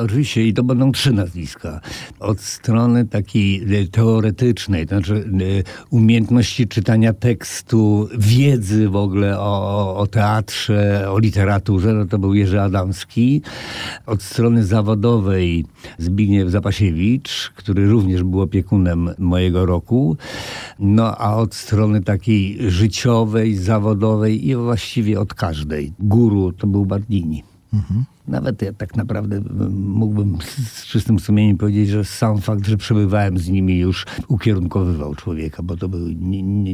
oczywiście 0.01 0.47
i 0.47 0.55
to 0.55 0.65
będą 0.65 0.93
trzy 0.93 1.13
nazwiska. 1.13 1.81
Od 2.21 2.41
strony 2.41 3.05
takiej 3.05 3.81
e, 3.81 3.87
teoretycznej, 3.87 4.87
to 4.87 4.95
znaczy 4.95 5.15
e, 5.15 5.87
umiejętności 5.91 6.69
czytania 6.69 7.13
tekstu, 7.13 8.09
wiedzy 8.19 8.89
w 8.89 8.97
ogóle 8.97 9.41
o, 9.41 9.97
o 9.97 10.07
teatrze, 10.07 11.11
o 11.11 11.19
literaturze, 11.19 11.93
no 11.93 12.05
to 12.05 12.19
był 12.19 12.35
Jerzy 12.35 12.61
Adamski. 12.61 13.43
Od 14.07 14.23
strony 14.23 14.65
zawodowej 14.65 15.65
Zbigniew 15.99 16.51
Zapasiewicz, 16.51 17.53
który 17.57 17.87
również 17.97 18.23
był 18.23 18.41
opiekunem 18.41 19.11
mojego 19.19 19.67
roku. 19.67 20.17
No 20.79 21.17
a 21.17 21.37
od 21.37 21.55
strony 21.55 22.03
takiej 22.03 22.71
życiowej, 22.71 23.55
zawodowej 23.55 24.49
i 24.49 24.57
właściwie 24.57 25.21
od 25.21 25.35
każdej. 25.35 25.93
Guru 25.99 26.53
to 26.53 26.67
był 26.67 26.87
Bardini. 26.87 27.56
Nawet 28.29 28.63
ja 28.63 28.73
tak 28.73 28.97
naprawdę 28.97 29.41
mógłbym 29.71 30.39
z 30.59 30.85
czystym 30.85 31.19
sumieniem 31.19 31.57
powiedzieć, 31.57 31.89
że 31.89 32.05
sam 32.05 32.41
fakt, 32.41 32.67
że 32.67 32.77
przebywałem 32.77 33.39
z 33.39 33.49
nimi 33.49 33.79
już 33.79 34.07
ukierunkowywał 34.29 35.15
człowieka, 35.15 35.63
bo 35.63 35.77
to 35.77 35.89
były 35.89 36.15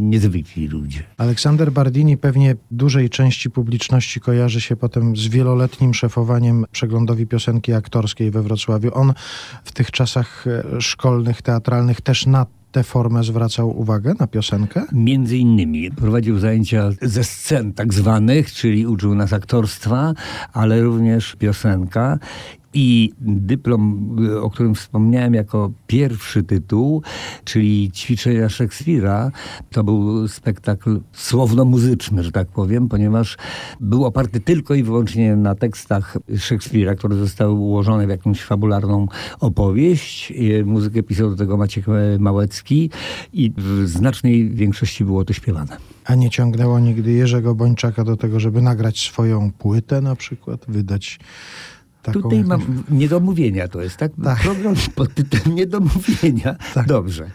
niezwykli 0.00 0.68
ludzie. 0.68 1.02
Aleksander 1.18 1.72
Bardini 1.72 2.16
pewnie 2.16 2.56
dużej 2.70 3.10
części 3.10 3.50
publiczności 3.50 4.20
kojarzy 4.20 4.60
się 4.60 4.76
potem 4.76 5.16
z 5.16 5.28
wieloletnim 5.28 5.94
szefowaniem 5.94 6.64
przeglądowi 6.72 7.26
piosenki 7.26 7.72
aktorskiej 7.72 8.30
we 8.30 8.42
Wrocławiu. 8.42 8.90
On 8.94 9.12
w 9.64 9.72
tych 9.72 9.90
czasach 9.90 10.46
e, 10.46 10.80
szkolnych, 10.80 11.42
teatralnych 11.42 12.00
też 12.00 12.26
na 12.26 12.46
tę 12.72 12.82
formę 12.82 13.24
zwracał 13.24 13.80
uwagę 13.80 14.14
na 14.20 14.26
piosenkę? 14.26 14.82
Między 14.92 15.36
innymi 15.36 15.90
prowadził 15.90 16.38
zajęcia 16.38 16.90
ze 17.02 17.24
scen 17.24 17.72
tak 17.72 17.94
zwanych, 17.94 18.52
czyli 18.52 18.86
uczył 18.86 19.14
nas 19.14 19.32
aktorstwa, 19.32 20.12
ale 20.52 20.82
również 20.82 21.36
piosenka 21.36 22.18
i 22.74 23.12
dyplom, 23.20 24.16
o 24.42 24.50
którym 24.50 24.74
wspomniałem 24.74 25.34
jako 25.34 25.72
pierwszy 25.86 26.42
tytuł, 26.42 27.02
czyli 27.44 27.90
Ćwiczenia 27.94 28.48
Szekspira, 28.48 29.30
to 29.70 29.84
był 29.84 30.28
spektakl 30.28 31.00
słowno-muzyczny, 31.12 32.22
że 32.22 32.32
tak 32.32 32.48
powiem, 32.48 32.88
ponieważ 32.88 33.36
był 33.80 34.04
oparty 34.04 34.40
tylko 34.40 34.74
i 34.74 34.82
wyłącznie 34.82 35.36
na 35.36 35.54
tekstach 35.54 36.18
Szekspira, 36.38 36.94
które 36.94 37.16
zostały 37.16 37.52
ułożone 37.52 38.06
w 38.06 38.10
jakąś 38.10 38.42
fabularną 38.42 39.06
opowieść. 39.40 40.32
Muzykę 40.64 41.02
pisał 41.02 41.30
do 41.30 41.36
tego 41.36 41.56
Maciek 41.56 41.86
Małecki 42.18 42.90
i 43.32 43.52
w 43.56 43.88
znacznej 43.88 44.50
większości 44.50 45.04
było 45.04 45.24
to 45.24 45.32
śpiewane. 45.32 45.76
A 46.04 46.14
nie 46.14 46.30
ciągnęło 46.30 46.80
nigdy 46.80 47.12
Jerzego 47.12 47.54
Bończaka 47.54 48.04
do 48.04 48.16
tego, 48.16 48.40
żeby 48.40 48.62
nagrać 48.62 49.00
swoją 49.00 49.52
płytę 49.52 50.00
na 50.00 50.16
przykład, 50.16 50.64
wydać 50.68 51.18
Taką 52.02 52.22
Tutaj 52.22 52.38
jakąś... 52.38 52.48
mam 52.48 52.84
niedomówienia, 52.90 53.68
to 53.68 53.82
jest 53.82 53.96
tak? 53.96 54.12
tak. 54.24 54.40
Program 54.42 54.74
pod 54.94 55.14
tytułem 55.14 55.54
niedomówienia. 55.60 56.56
Tak. 56.74 56.86
Dobrze. 56.86 57.30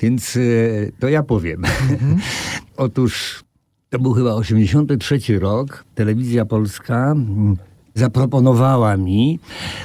Więc 0.00 0.36
y, 0.36 0.92
to 0.98 1.08
ja 1.08 1.22
powiem. 1.22 1.64
Mhm. 1.64 2.18
Otóż 2.76 3.44
to 3.90 3.98
był 3.98 4.12
chyba 4.12 4.34
83 4.34 5.38
rok. 5.38 5.84
Telewizja 5.94 6.44
Polska 6.44 7.12
mm, 7.12 7.56
zaproponowała 7.94 8.96
mi 8.96 9.40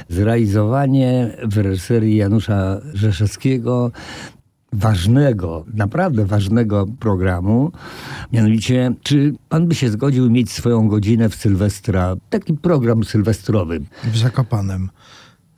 zrealizowanie 0.08 1.36
w 1.42 1.58
reżyserii 1.58 2.16
Janusza 2.16 2.80
Rzeszewskiego 2.92 3.90
ważnego, 4.74 5.64
naprawdę 5.74 6.26
ważnego 6.26 6.86
programu. 7.00 7.72
Mianowicie, 8.32 8.94
czy 9.02 9.34
pan 9.48 9.68
by 9.68 9.74
się 9.74 9.90
zgodził 9.90 10.30
mieć 10.30 10.52
swoją 10.52 10.88
godzinę 10.88 11.28
w 11.28 11.34
Sylwestra, 11.34 12.16
taki 12.30 12.54
program 12.54 13.04
sylwestrowy? 13.04 13.80
W 14.04 14.16
Zakopanem. 14.16 14.90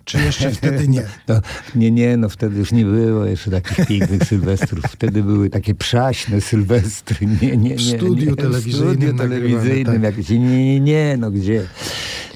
Czy 0.05 0.19
jeszcze 0.19 0.51
wtedy 0.51 0.89
nie? 0.89 1.03
No, 1.29 1.41
nie, 1.75 1.91
nie, 1.91 2.17
no 2.17 2.29
wtedy 2.29 2.59
już 2.59 2.73
nie 2.73 2.85
było 2.85 3.25
jeszcze 3.25 3.51
takich 3.51 3.87
pięknych 3.87 4.25
sylwestrów. 4.25 4.85
Wtedy 4.85 5.23
były 5.23 5.51
takie 5.51 5.75
przaśne 5.75 6.41
sylwestry. 6.41 7.27
Nie, 7.43 7.57
nie, 7.57 7.57
nie. 7.57 7.77
W 7.77 7.83
studiu 7.83 8.31
nie, 8.31 8.37
telewizyjnym. 8.37 8.89
W 8.89 8.97
studiu 8.97 9.19
telewizyjnym 9.19 9.95
tak. 9.95 10.03
jakieś. 10.03 10.29
Nie, 10.29 10.39
nie, 10.39 10.81
nie, 10.81 11.17
no 11.19 11.31
gdzie? 11.31 11.67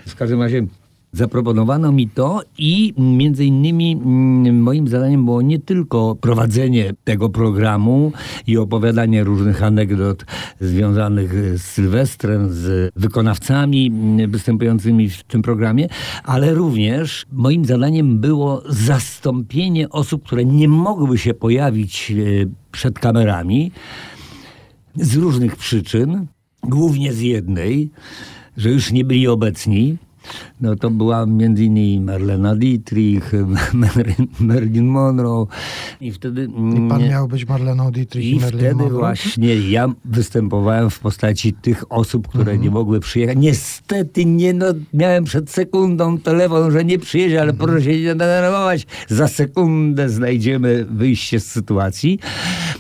W 0.06 0.16
każdym 0.16 0.42
razie 0.42 0.66
Zaproponowano 1.12 1.92
mi 1.92 2.08
to 2.08 2.42
i 2.58 2.94
między 2.98 3.44
innymi 3.44 3.92
mm, 3.92 4.62
moim 4.62 4.88
zadaniem 4.88 5.24
było 5.24 5.42
nie 5.42 5.58
tylko 5.58 6.16
prowadzenie 6.20 6.92
tego 7.04 7.30
programu 7.30 8.12
i 8.46 8.58
opowiadanie 8.58 9.24
różnych 9.24 9.62
anegdot 9.62 10.24
związanych 10.60 11.58
z 11.58 11.62
Sylwestrem, 11.62 12.48
z 12.50 12.90
wykonawcami 12.96 13.86
mm, 13.86 14.30
występującymi 14.30 15.10
w 15.10 15.22
tym 15.22 15.42
programie, 15.42 15.88
ale 16.24 16.54
również 16.54 17.26
moim 17.32 17.64
zadaniem 17.64 18.18
było 18.18 18.62
zastąpienie 18.68 19.88
osób, 19.88 20.24
które 20.24 20.44
nie 20.44 20.68
mogły 20.68 21.18
się 21.18 21.34
pojawić 21.34 22.10
e, 22.10 22.14
przed 22.72 22.98
kamerami 22.98 23.72
z 24.96 25.16
różnych 25.16 25.56
przyczyn, 25.56 26.26
głównie 26.62 27.12
z 27.12 27.20
jednej, 27.20 27.90
że 28.56 28.70
już 28.70 28.92
nie 28.92 29.04
byli 29.04 29.28
obecni 29.28 29.96
no 30.60 30.76
to 30.76 30.90
była 30.90 31.26
między 31.26 31.64
innymi 31.64 32.00
Marlena 32.00 32.56
Dietrich, 32.56 33.32
Marilyn 34.40 34.86
Monroe 34.86 35.46
i 36.00 36.12
wtedy... 36.12 36.48
I 36.86 36.88
pan 36.88 37.08
miał 37.08 37.28
być 37.28 37.48
Marleną 37.48 37.90
Dietrich 37.90 38.24
i, 38.24 38.30
i 38.30 38.40
Marilyn 38.40 38.58
wtedy 38.58 38.74
Monroe? 38.74 38.98
właśnie 38.98 39.56
ja 39.56 39.88
występowałem 40.04 40.90
w 40.90 40.98
postaci 40.98 41.52
tych 41.52 41.92
osób, 41.92 42.28
które 42.28 42.52
mhm. 42.52 42.60
nie 42.62 42.70
mogły 42.70 43.00
przyjechać. 43.00 43.36
Niestety 43.38 44.24
nie 44.24 44.54
no, 44.54 44.66
miałem 44.94 45.24
przed 45.24 45.50
sekundą 45.50 46.18
telefon, 46.18 46.72
że 46.72 46.84
nie 46.84 46.98
przyjedzie, 46.98 47.40
ale 47.40 47.50
mhm. 47.50 47.70
proszę 47.70 47.84
się 47.84 48.00
nie 48.00 48.14
denerwować. 48.14 48.86
Za 49.08 49.28
sekundę 49.28 50.08
znajdziemy 50.08 50.86
wyjście 50.90 51.40
z 51.40 51.46
sytuacji. 51.46 52.18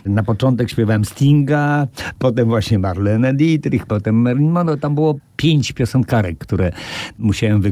Na 0.06 0.22
początek 0.22 0.70
śpiewałem 0.70 1.04
Stinga, 1.04 1.86
potem 2.18 2.48
właśnie 2.48 2.78
Marlene 2.78 3.34
Dietrich, 3.34 3.86
potem 3.86 4.14
Marilyn 4.14 4.50
Monroe. 4.50 4.76
Tam 4.76 4.94
było 4.94 5.18
pięć 5.36 5.72
piosenkarek, 5.72 6.38
które 6.38 6.72
musiałem 7.18 7.60
wykonać. 7.60 7.69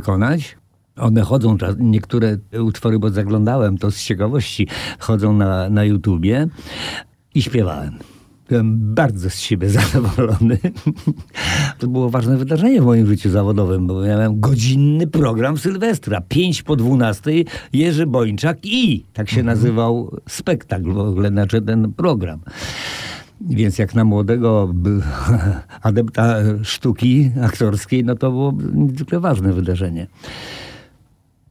One 0.96 1.22
chodzą, 1.22 1.56
niektóre 1.78 2.38
utwory, 2.62 2.98
bo 2.98 3.10
zaglądałem 3.10 3.78
to 3.78 3.90
z 3.90 4.02
ciekawości, 4.02 4.68
chodzą 4.98 5.32
na, 5.32 5.70
na 5.70 5.84
YouTubie 5.84 6.46
i 7.34 7.42
śpiewałem. 7.42 7.98
Byłem 8.48 8.94
bardzo 8.94 9.30
z 9.30 9.38
siebie 9.38 9.70
zadowolony. 9.78 10.58
To 11.78 11.86
było 11.86 12.10
ważne 12.10 12.36
wydarzenie 12.36 12.82
w 12.82 12.84
moim 12.84 13.06
życiu 13.06 13.30
zawodowym, 13.30 13.86
bo 13.86 14.02
miałem 14.02 14.40
godzinny 14.40 15.06
program 15.06 15.58
Sylwestra. 15.58 16.20
Pięć 16.28 16.62
po 16.62 16.76
dwunastej 16.76 17.46
Jerzy 17.72 18.06
Bończak 18.06 18.58
i 18.62 19.04
tak 19.12 19.30
się 19.30 19.42
nazywał 19.42 20.16
spektakl 20.28 20.92
w 20.92 20.98
ogóle, 20.98 21.28
znaczy 21.28 21.62
ten 21.62 21.92
program. 21.92 22.40
Więc 23.40 23.78
jak 23.78 23.95
na 23.95 24.04
młodego 24.04 24.75
adepta 25.83 26.35
sztuki 26.62 27.30
aktorskiej, 27.42 28.04
no 28.04 28.14
to 28.14 28.30
było 28.30 28.54
niezwykle 28.75 29.21
ważne 29.21 29.52
wydarzenie. 29.52 30.07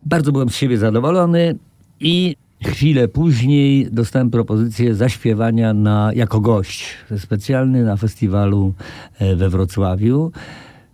Bardzo 0.06 0.32
byłem 0.32 0.50
z 0.50 0.56
siebie 0.56 0.78
zadowolony 0.78 1.56
i 2.00 2.36
chwilę 2.64 3.08
później 3.08 3.88
dostałem 3.92 4.30
propozycję 4.30 4.96
zaśpiewania 4.96 5.74
na, 5.74 6.12
jako 6.16 6.40
gość 6.40 6.96
specjalny 7.18 7.84
na 7.84 7.98
festiwalu 7.98 8.74
e, 9.20 9.36
we 9.36 9.50
Wrocławiu, 9.50 10.32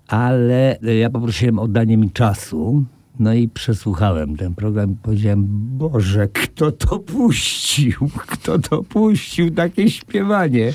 ale 0.07 0.79
e, 0.79 0.95
ja 0.95 1.09
poprosiłem 1.09 1.59
o 1.59 1.67
danie 1.67 1.97
mi 1.97 2.11
czasu. 2.11 2.83
No 3.19 3.33
i 3.33 3.49
przesłuchałem 3.49 4.37
ten 4.37 4.55
program 4.55 4.91
i 4.91 4.95
powiedziałem, 4.95 5.45
Boże, 5.77 6.27
kto 6.27 6.71
to 6.71 6.99
puścił? 6.99 8.09
Kto 8.27 8.59
to 8.59 8.83
puścił? 8.83 9.51
Takie 9.51 9.89
śpiewanie. 9.89 10.73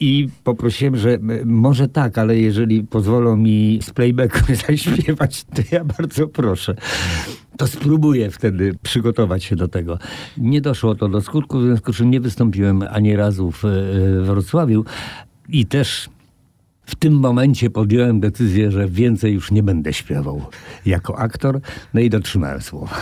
I 0.00 0.28
poprosiłem, 0.44 0.96
że 0.96 1.18
może 1.44 1.88
tak, 1.88 2.18
ale 2.18 2.38
jeżeli 2.38 2.84
pozwolą 2.84 3.36
mi 3.36 3.78
z 3.82 3.90
playbacku 3.90 4.54
zaśpiewać, 4.68 5.44
to 5.44 5.62
ja 5.72 5.84
bardzo 5.84 6.28
proszę. 6.28 6.74
To 7.56 7.66
spróbuję 7.66 8.30
wtedy 8.30 8.74
przygotować 8.82 9.44
się 9.44 9.56
do 9.56 9.68
tego. 9.68 9.98
Nie 10.38 10.60
doszło 10.60 10.94
to 10.94 11.08
do 11.08 11.20
skutku, 11.20 11.58
w 11.58 11.64
związku 11.64 11.92
z 11.92 11.96
czym 11.96 12.10
nie 12.10 12.20
wystąpiłem 12.20 12.82
ani 12.90 13.16
razu 13.16 13.50
w, 13.50 13.64
e, 13.64 13.68
w 14.20 14.26
Wrocławiu 14.26 14.84
i 15.48 15.66
też 15.66 16.08
w 16.86 16.94
tym 16.94 17.12
momencie 17.12 17.70
podjąłem 17.70 18.20
decyzję, 18.20 18.70
że 18.70 18.88
więcej 18.88 19.34
już 19.34 19.50
nie 19.50 19.62
będę 19.62 19.92
śpiewał 19.92 20.42
jako 20.86 21.18
aktor, 21.18 21.60
no 21.94 22.00
i 22.00 22.10
dotrzymałem 22.10 22.60
słowa. 22.60 22.96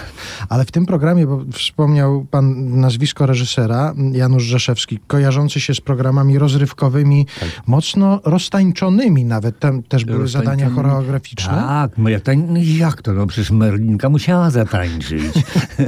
Ale 0.48 0.64
w 0.64 0.70
tym 0.70 0.86
programie, 0.86 1.26
bo 1.26 1.44
wspomniał 1.52 2.26
pan 2.30 2.76
nazwisko 2.80 3.26
reżysera, 3.26 3.94
Janusz 4.12 4.42
Rzeszewski, 4.42 4.98
kojarzący 5.06 5.60
się 5.60 5.74
z 5.74 5.80
programami 5.80 6.38
rozrywkowymi, 6.38 7.26
mocno 7.66 8.20
roztańczonymi 8.24 9.24
nawet. 9.24 9.58
Tam 9.58 9.82
też 9.82 10.04
były 10.04 10.28
zadania 10.28 10.70
choreograficzne. 10.70 11.52
Tak, 11.52 11.98
moja 11.98 12.20
tań... 12.20 12.46
no 12.48 12.60
jak 12.62 13.02
to? 13.02 13.12
No 13.12 13.26
przecież 13.26 13.50
Merlinka 13.50 14.08
musiała 14.08 14.50
zatańczyć. 14.50 15.32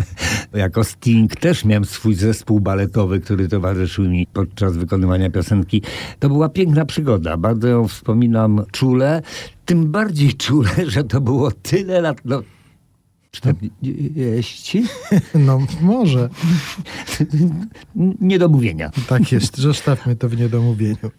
jako 0.54 0.84
Sting 0.84 1.36
też 1.36 1.64
miałem 1.64 1.84
swój 1.84 2.14
zespół 2.14 2.60
baletowy, 2.60 3.20
który 3.20 3.48
towarzyszył 3.48 4.04
mi 4.04 4.26
podczas 4.26 4.76
wykonywania 4.76 5.30
piosenki. 5.30 5.82
To 6.18 6.28
była 6.28 6.48
piękna 6.48 6.84
przygoda. 6.84 7.36
Bardzo 7.36 7.83
wspominam 7.88 8.64
czule. 8.72 9.22
Tym 9.64 9.90
bardziej 9.90 10.34
czule, 10.34 10.70
że 10.86 11.04
to 11.04 11.20
było 11.20 11.50
tyle 11.50 12.00
lat... 12.00 12.18
No, 12.24 12.42
40? 13.30 14.84
No 15.34 15.58
może. 15.80 16.28
Niedomówienia. 18.20 18.90
Tak 19.08 19.32
jest, 19.32 19.58
zostawmy 19.58 20.16
to 20.16 20.28
w 20.28 20.36
niedomówieniu. 20.36 21.10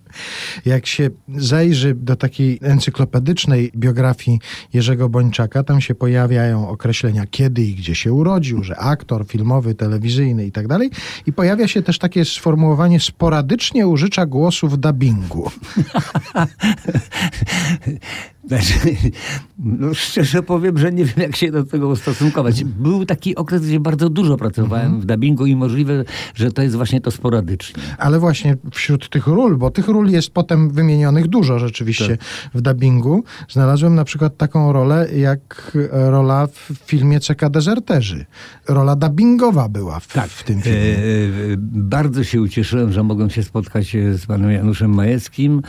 Jak 0.66 0.86
się 0.86 1.10
zajrzy 1.36 1.96
do 1.96 2.16
takiej 2.16 2.60
encyklopedycznej 2.62 3.72
biografii 3.76 4.40
Jerzego 4.74 5.10
Bończaka, 5.10 5.64
tam 5.64 5.82
się 5.82 5.96
pojawiają 5.96 6.70
określenia 6.70 7.26
kiedy 7.32 7.64
i 7.64 7.76
gdzie 7.76 7.96
się 7.96 8.14
urodził, 8.14 8.64
że 8.64 8.78
aktor 8.78 9.28
filmowy, 9.28 9.76
telewizyjny 9.76 10.46
i 10.46 10.52
tak 10.52 10.68
dalej. 10.68 10.90
I 11.26 11.34
pojawia 11.34 11.68
się 11.68 11.82
też 11.82 12.00
takie 12.00 12.26
sformułowanie 12.26 13.00
sporadycznie 13.00 13.88
użycza 13.88 14.26
głosu 14.26 14.68
w 14.68 14.78
dubbingu. 14.78 15.52
Znaczy, 18.48 18.74
no 19.60 19.94
szczerze 19.94 20.44
powiem, 20.44 20.78
że 20.78 20.92
nie 20.92 21.06
wiem, 21.06 21.16
jak 21.18 21.36
się 21.36 21.52
do 21.52 21.64
tego 21.64 21.88
ustosunkować. 21.88 22.64
Był 22.64 23.06
taki 23.06 23.36
okres, 23.36 23.62
gdzie 23.62 23.80
bardzo 23.80 24.10
dużo 24.10 24.38
pracowałem 24.38 25.02
w 25.02 25.06
dubbingu 25.06 25.46
i 25.46 25.56
możliwe, 25.56 26.04
że 26.36 26.52
to 26.52 26.62
jest 26.62 26.76
właśnie 26.76 27.02
to 27.02 27.12
sporadycznie. 27.12 27.84
Ale 27.98 28.20
właśnie 28.20 28.58
wśród 28.72 29.10
tych 29.10 29.28
ról, 29.28 29.58
bo 29.58 29.72
tych 29.72 29.88
ról 29.88 30.05
jest 30.10 30.30
potem 30.30 30.70
wymienionych 30.70 31.28
dużo 31.28 31.60
rzeczywiście 31.60 32.18
w 32.54 32.62
dubbingu, 32.62 33.24
znalazłem 33.50 33.96
na 33.96 34.04
przykład 34.04 34.38
taką 34.38 34.74
rolę 34.74 35.08
jak 35.16 35.72
e, 35.92 36.12
rola 36.12 36.48
w 36.48 36.72
filmie 36.86 37.20
CK 37.20 37.50
Dezerterzy. 37.50 38.26
Rola 38.68 38.96
dubbingowa 38.96 39.70
była 39.70 40.00
w, 40.00 40.08
w 40.08 40.44
tym 40.44 40.62
filmie. 40.62 40.80
E, 40.80 41.02
bardzo 41.72 42.24
się 42.24 42.42
ucieszyłem, 42.42 42.92
że 42.92 43.04
mogłem 43.04 43.30
się 43.30 43.44
spotkać 43.44 43.96
e, 43.96 44.18
z 44.18 44.26
panem 44.26 44.52
Januszem 44.52 44.94
Majewskim. 44.94 45.62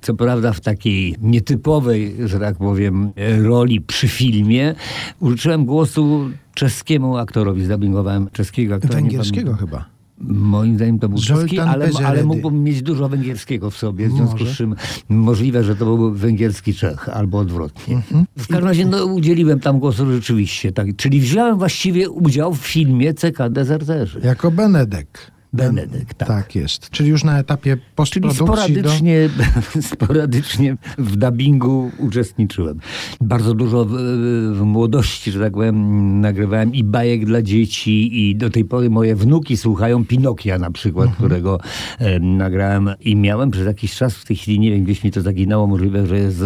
Co 0.00 0.14
prawda 0.14 0.52
w 0.52 0.60
takiej 0.60 1.16
nietypowej, 1.20 2.16
że 2.24 2.40
tak 2.40 2.56
powiem, 2.56 3.12
e, 3.16 3.42
roli 3.42 3.80
przy 3.80 4.08
filmie. 4.08 4.74
Użyczyłem 5.20 5.64
głosu 5.64 6.30
czeskiemu 6.54 7.16
aktorowi, 7.16 7.64
zdubbingowałem 7.64 8.28
czeskiego 8.32 8.74
aktora. 8.74 8.94
Węgierskiego 8.94 9.54
chyba. 9.54 9.93
Moim 10.18 10.76
zdaniem 10.76 10.98
to 10.98 11.08
był 11.08 11.18
czeski, 11.18 11.58
ale, 11.58 11.90
ale 12.04 12.24
mógłbym 12.24 12.64
mieć 12.64 12.82
dużo 12.82 13.08
węgierskiego 13.08 13.70
w 13.70 13.76
sobie, 13.76 14.08
w 14.08 14.12
związku 14.12 14.38
Może. 14.38 14.54
z 14.54 14.56
czym 14.56 14.74
możliwe, 15.08 15.64
że 15.64 15.76
to 15.76 15.84
był 15.84 16.12
węgierski 16.12 16.74
Czech, 16.74 17.08
albo 17.08 17.38
odwrotnie. 17.38 17.96
Mhm. 17.96 18.24
W 18.36 18.46
każdym 18.46 18.68
razie 18.68 18.86
no, 18.86 19.04
udzieliłem 19.04 19.60
tam 19.60 19.78
głosu 19.78 20.12
rzeczywiście, 20.12 20.72
tak. 20.72 20.86
czyli 20.96 21.20
wziąłem 21.20 21.58
właściwie 21.58 22.10
udział 22.10 22.54
w 22.54 22.58
filmie 22.58 23.14
CK 23.14 23.38
Dezerterzy. 23.50 24.20
Jako 24.24 24.50
Benedek. 24.50 25.33
Ben- 25.54 25.74
Benedek, 25.74 26.14
tak. 26.14 26.28
Tak 26.28 26.54
jest. 26.54 26.90
Czyli 26.90 27.08
już 27.08 27.24
na 27.24 27.38
etapie 27.38 27.76
Czyli 27.76 27.86
postprodukcji 27.96 28.42
do... 28.74 28.90
sporadycznie, 28.90 29.28
sporadycznie 29.92 30.76
w 30.98 31.16
dubbingu 31.16 31.90
uczestniczyłem. 31.98 32.78
Bardzo 33.20 33.54
dużo 33.54 33.84
w, 33.84 33.92
w 34.52 34.60
młodości, 34.60 35.32
że 35.32 35.40
tak 35.40 35.52
powiem, 35.52 36.20
nagrywałem 36.20 36.74
i 36.74 36.84
bajek 36.84 37.26
dla 37.26 37.42
dzieci 37.42 38.20
i 38.30 38.36
do 38.36 38.50
tej 38.50 38.64
pory 38.64 38.90
moje 38.90 39.16
wnuki 39.16 39.56
słuchają 39.56 40.04
Pinokia 40.04 40.58
na 40.58 40.70
przykład, 40.70 41.10
którego 41.16 41.58
e, 41.98 42.20
nagrałem 42.20 42.90
i 43.00 43.16
miałem 43.16 43.50
przez 43.50 43.66
jakiś 43.66 43.96
czas, 43.96 44.14
w 44.14 44.24
tej 44.24 44.36
chwili 44.36 44.60
nie 44.60 44.70
wiem, 44.70 44.84
gdzieś 44.84 45.04
mi 45.04 45.10
to 45.10 45.20
zaginęło, 45.20 45.66
możliwe, 45.66 46.06
że 46.06 46.18
jest 46.18 46.44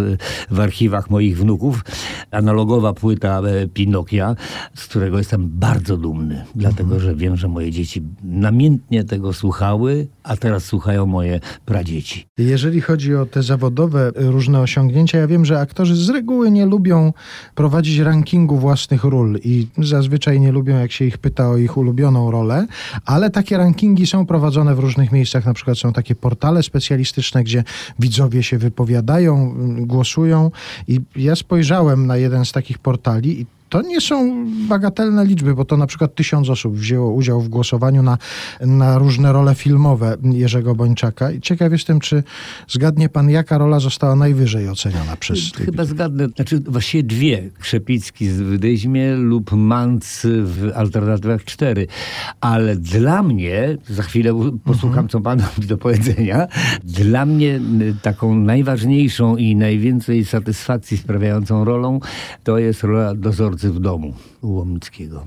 w 0.50 0.60
archiwach 0.60 1.10
moich 1.10 1.38
wnuków, 1.38 1.84
analogowa 2.30 2.92
płyta 2.92 3.40
e, 3.40 3.68
Pinokia, 3.68 4.36
z 4.74 4.86
którego 4.86 5.18
jestem 5.18 5.48
bardzo 5.48 5.96
dumny, 5.96 6.44
dlatego, 6.54 7.00
że 7.00 7.14
wiem, 7.14 7.36
że 7.36 7.48
moje 7.48 7.70
dzieci 7.70 8.02
namiętnie 8.22 8.97
tego 9.04 9.32
słuchały, 9.32 10.06
a 10.22 10.36
teraz 10.36 10.64
słuchają 10.64 11.06
moje 11.06 11.40
pradzieci. 11.66 12.26
Jeżeli 12.38 12.80
chodzi 12.80 13.14
o 13.14 13.26
te 13.26 13.42
zawodowe 13.42 14.12
różne 14.14 14.60
osiągnięcia, 14.60 15.18
ja 15.18 15.26
wiem, 15.26 15.44
że 15.44 15.60
aktorzy 15.60 15.96
z 15.96 16.10
reguły 16.10 16.50
nie 16.50 16.66
lubią 16.66 17.12
prowadzić 17.54 17.98
rankingu 17.98 18.56
własnych 18.56 19.04
ról 19.04 19.38
i 19.44 19.66
zazwyczaj 19.78 20.40
nie 20.40 20.52
lubią, 20.52 20.78
jak 20.78 20.92
się 20.92 21.04
ich 21.04 21.18
pyta 21.18 21.50
o 21.50 21.56
ich 21.56 21.76
ulubioną 21.76 22.30
rolę, 22.30 22.66
ale 23.04 23.30
takie 23.30 23.56
rankingi 23.56 24.06
są 24.06 24.26
prowadzone 24.26 24.74
w 24.74 24.78
różnych 24.78 25.12
miejscach. 25.12 25.46
Na 25.46 25.54
przykład 25.54 25.78
są 25.78 25.92
takie 25.92 26.14
portale 26.14 26.62
specjalistyczne, 26.62 27.44
gdzie 27.44 27.64
widzowie 27.98 28.42
się 28.42 28.58
wypowiadają, 28.58 29.34
mm, 29.36 29.86
głosują 29.86 30.50
i 30.88 31.00
ja 31.16 31.36
spojrzałem 31.36 32.06
na 32.06 32.16
jeden 32.16 32.44
z 32.44 32.52
takich 32.52 32.78
portali 32.78 33.40
i 33.40 33.46
to 33.68 33.82
nie 33.82 34.00
są 34.00 34.46
bagatelne 34.68 35.26
liczby, 35.26 35.54
bo 35.54 35.64
to 35.64 35.76
na 35.76 35.86
przykład 35.86 36.14
tysiąc 36.14 36.50
osób 36.50 36.76
wzięło 36.76 37.12
udział 37.12 37.40
w 37.40 37.48
głosowaniu 37.48 38.02
na, 38.02 38.18
na 38.60 38.98
różne 38.98 39.32
role 39.32 39.54
filmowe 39.54 40.16
Jerzego 40.22 40.74
Bończaka. 40.74 41.30
I 41.30 41.40
ciekaw 41.40 41.72
jestem, 41.72 42.00
czy 42.00 42.22
zgadnie 42.68 43.08
pan, 43.08 43.30
jaka 43.30 43.58
rola 43.58 43.80
została 43.80 44.16
najwyżej 44.16 44.68
oceniona 44.68 45.16
przez 45.16 45.52
Chyba 45.52 45.84
zgadnę. 45.84 46.28
Znaczy 46.28 46.60
właściwie 46.60 47.02
dwie. 47.02 47.50
Krzepicki 47.58 48.28
z 48.28 48.40
Wydyźmie 48.40 49.14
lub 49.16 49.52
Manc 49.52 50.20
w 50.24 50.70
Alternatywach 50.74 51.44
4. 51.44 51.86
Ale 52.40 52.76
dla 52.76 53.22
mnie, 53.22 53.76
za 53.88 54.02
chwilę 54.02 54.50
posłucham, 54.64 55.08
co 55.08 55.20
pan 55.20 55.42
do 55.68 55.78
powiedzenia, 55.78 56.46
dla 56.84 57.26
mnie 57.26 57.60
taką 58.02 58.34
najważniejszą 58.34 59.36
i 59.36 59.56
najwięcej 59.56 60.24
satysfakcji 60.24 60.96
sprawiającą 60.96 61.64
rolą 61.64 62.00
to 62.44 62.58
jest 62.58 62.82
rola 62.82 63.14
dozorcy 63.14 63.57
w 63.66 63.80
domu 63.80 64.14
u 64.40 64.52
Łomnickiego. 64.52 65.26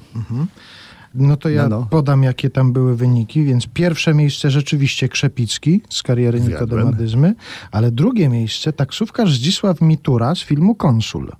No 1.15 1.37
to 1.37 1.49
ja 1.49 1.63
No, 1.67 1.79
no. 1.79 1.87
podam, 1.89 2.23
jakie 2.23 2.49
tam 2.49 2.73
były 2.73 2.95
wyniki. 2.95 3.43
Więc 3.43 3.67
pierwsze 3.67 4.13
miejsce 4.13 4.51
rzeczywiście 4.51 5.09
Krzepicki 5.09 5.81
z 5.89 6.03
kariery 6.03 6.39
Zjadłem. 6.39 6.63
Nikodemadyzmy, 6.63 7.35
ale 7.71 7.91
drugie 7.91 8.29
miejsce 8.29 8.73
taksówkarz 8.73 9.33
Zdzisław 9.33 9.81
Mitura 9.81 10.35
z 10.35 10.39
filmu 10.39 10.75
Konsul. 10.75 11.31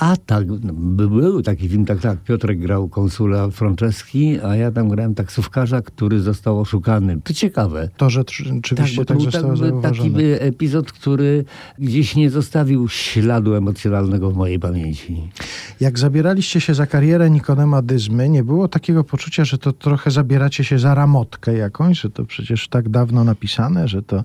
A 0.00 0.16
tak, 0.16 0.46
no, 0.48 0.72
by- 0.72 1.08
był 1.08 1.42
taki 1.42 1.68
film, 1.68 1.84
tak, 1.84 2.00
tak. 2.00 2.18
Piotrek 2.18 2.58
grał 2.58 2.88
konsula 2.88 3.50
Franceski, 3.50 4.40
a 4.40 4.56
ja 4.56 4.70
tam 4.70 4.88
grałem 4.88 5.14
taksówkarza, 5.14 5.82
który 5.82 6.20
został 6.20 6.60
oszukany. 6.60 7.20
To 7.24 7.34
ciekawe. 7.34 7.88
To, 7.96 8.10
że 8.10 8.24
rzeczywiście 8.54 8.96
tak, 8.96 9.06
to 9.06 9.14
był 9.14 9.22
zostało 9.22 9.56
tak- 9.56 9.82
taki 9.82 10.12
epizod, 10.40 10.92
który 10.92 11.44
gdzieś 11.78 12.16
nie 12.16 12.30
zostawił 12.30 12.88
śladu 12.88 13.54
emocjonalnego 13.54 14.30
w 14.30 14.36
mojej 14.36 14.58
pamięci. 14.58 15.28
Jak 15.80 15.98
zabieraliście 15.98 16.60
się 16.60 16.74
za 16.74 16.86
karierę 16.86 17.30
Nikodema 17.30 17.82
Dyzmy, 17.82 18.28
nie 18.28 18.44
było 18.44 18.68
takiego 18.68 19.04
poczucia, 19.04 19.44
że 19.44 19.58
to 19.58 19.72
trochę 19.72 20.10
zabieracie 20.10 20.64
się 20.64 20.78
za 20.78 20.94
ramotkę 20.94 21.54
jakąś, 21.54 22.00
że 22.00 22.10
to 22.10 22.24
przecież 22.24 22.68
tak 22.68 22.88
dawno 22.88 23.24
napisane, 23.24 23.88
że 23.88 24.02
to 24.02 24.24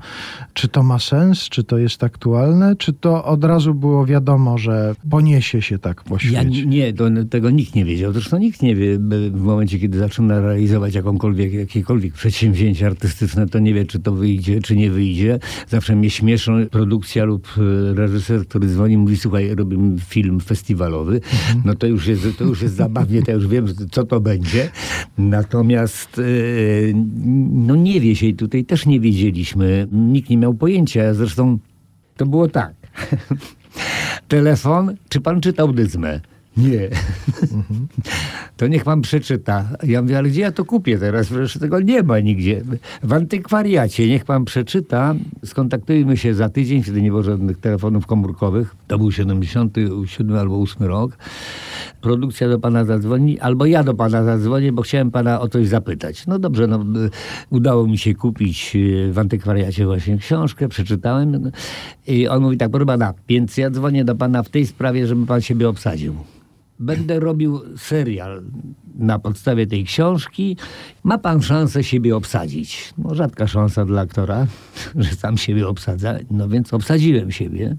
czy 0.54 0.68
to 0.68 0.84
ma 0.84 1.00
sens, 1.00 1.40
czy 1.50 1.64
to 1.64 1.78
jest 1.78 2.04
aktualne, 2.04 2.76
czy 2.76 2.94
to 2.94 3.26
od 3.26 3.44
razu 3.44 3.74
było 3.74 4.06
wiadomo, 4.06 4.58
że 4.58 4.96
poniesie 5.10 5.65
się 5.66 5.80
tak 5.80 6.04
po 6.04 6.18
Ja 6.32 6.44
nie, 6.44 6.94
to, 6.94 7.06
tego 7.30 7.50
nikt 7.50 7.76
nie 7.76 7.86
wiedział. 7.86 8.14
Zresztą 8.14 8.38
nikt 8.38 8.62
nie 8.62 8.76
wie 8.76 8.98
w 9.32 9.42
momencie, 9.42 9.80
kiedy 9.80 9.98
zaczyna 9.98 10.42
realizować 10.42 10.96
jakąkolwiek, 10.96 11.54
jakiekolwiek 11.54 12.14
przedsięwzięcie 12.14 12.86
artystyczne, 12.88 13.48
to 13.48 13.60
nie 13.60 13.74
wie, 13.74 13.86
czy 13.86 14.00
to 14.00 14.12
wyjdzie, 14.12 14.62
czy 14.62 14.76
nie 14.76 14.92
wyjdzie. 14.92 15.40
Zawsze 15.68 15.96
mnie 15.96 16.10
śmieszą 16.10 16.66
produkcja 16.72 17.26
lub 17.26 17.48
e, 17.58 17.94
reżyser, 17.94 18.48
który 18.48 18.68
dzwoni 18.68 18.94
i 18.94 18.98
mówi, 18.98 19.18
słuchaj, 19.18 19.56
robimy 19.56 20.00
film 20.00 20.40
festiwalowy. 20.40 21.22
No 21.66 21.76
to 21.76 21.88
już, 21.88 22.08
jest, 22.08 22.28
to 22.38 22.44
już 22.44 22.62
jest 22.62 22.76
zabawnie, 22.76 23.22
to 23.22 23.32
już 23.32 23.48
wiem, 23.48 23.68
co 23.92 24.04
to 24.04 24.20
będzie. 24.20 24.70
Natomiast 25.18 26.20
e, 26.20 26.24
no 27.52 27.76
nie 27.76 28.02
wie 28.02 28.16
się 28.16 28.28
i 28.28 28.36
tutaj 28.36 28.66
też 28.66 28.86
nie 28.86 29.00
wiedzieliśmy. 29.00 29.88
Nikt 29.92 30.30
nie 30.30 30.38
miał 30.38 30.54
pojęcia. 30.54 31.14
Zresztą 31.14 31.60
to 32.18 32.26
było 32.26 32.48
tak. 32.48 32.74
Telefon, 34.28 34.96
czy 35.10 35.22
pan 35.22 35.42
czytał 35.42 35.74
dyzmę? 35.74 36.20
Nie. 36.58 36.90
To 38.58 38.68
niech 38.68 38.84
pan 38.84 39.02
przeczyta. 39.02 39.66
Ja 39.84 40.02
mówię, 40.02 40.18
ale 40.18 40.30
gdzie 40.30 40.42
ja 40.42 40.52
to 40.52 40.66
kupię 40.66 40.98
teraz? 40.98 41.28
Przecież 41.28 41.60
tego 41.60 41.80
nie 41.80 42.04
ma 42.04 42.20
nigdzie. 42.20 42.62
W 43.04 43.14
antykwariacie. 43.14 44.08
Niech 44.08 44.26
pan 44.26 44.46
przeczyta. 44.46 45.16
Skontaktujmy 45.46 46.18
się 46.18 46.34
za 46.34 46.50
tydzień, 46.50 46.84
wtedy 46.84 47.02
nie 47.02 47.10
było 47.10 47.24
żadnych 47.24 47.60
telefonów 47.60 48.06
komórkowych. 48.06 48.76
To 48.88 48.98
był 48.98 49.12
77 49.12 50.38
albo 50.38 50.62
8 50.62 50.88
rok. 50.88 51.18
Produkcja 52.06 52.50
do 52.50 52.60
pana 52.60 52.86
zadzwoni, 52.86 53.40
albo 53.40 53.66
ja 53.66 53.84
do 53.84 53.94
pana 53.94 54.24
zadzwonię, 54.24 54.72
bo 54.72 54.82
chciałem 54.82 55.12
pana 55.12 55.42
o 55.42 55.48
coś 55.48 55.68
zapytać. 55.68 56.28
No 56.28 56.40
dobrze, 56.40 56.68
no, 56.68 56.82
y, 56.82 57.10
udało 57.50 57.88
mi 57.88 57.98
się 57.98 58.16
kupić 58.16 58.76
y, 58.76 59.12
w 59.14 59.20
antykwariacie 59.20 59.86
właśnie 59.86 60.18
książkę, 60.18 60.68
przeczytałem. 60.68 61.32
no, 61.32 61.50
I 62.08 62.28
on 62.28 62.44
mówi 62.44 62.58
tak, 62.58 62.72
proszę 62.72 62.86
pana, 62.86 63.14
więc 63.28 63.58
ja 63.58 63.70
dzwonię 63.70 64.06
do 64.06 64.16
pana 64.16 64.44
w 64.44 64.50
tej 64.50 64.68
sprawie, 64.68 65.08
żeby 65.08 65.26
pan 65.26 65.42
siebie 65.42 65.70
obsadził. 65.70 66.16
Będę 66.80 67.20
robił 67.20 67.62
serial 67.78 68.44
na 68.96 69.20
podstawie 69.20 69.68
tej 69.68 69.84
książki. 69.84 70.58
Ma 71.04 71.18
pan 71.18 71.42
szansę 71.42 71.84
siebie 71.84 72.16
obsadzić. 72.16 72.94
No, 72.98 73.16
rzadka 73.16 73.48
szansa 73.48 73.86
dla 73.86 74.02
aktora, 74.02 74.48
że 74.96 75.16
sam 75.16 75.38
siebie 75.38 75.68
obsadza. 75.68 76.18
No 76.32 76.50
więc 76.50 76.74
obsadziłem 76.74 77.32
siebie. 77.32 77.76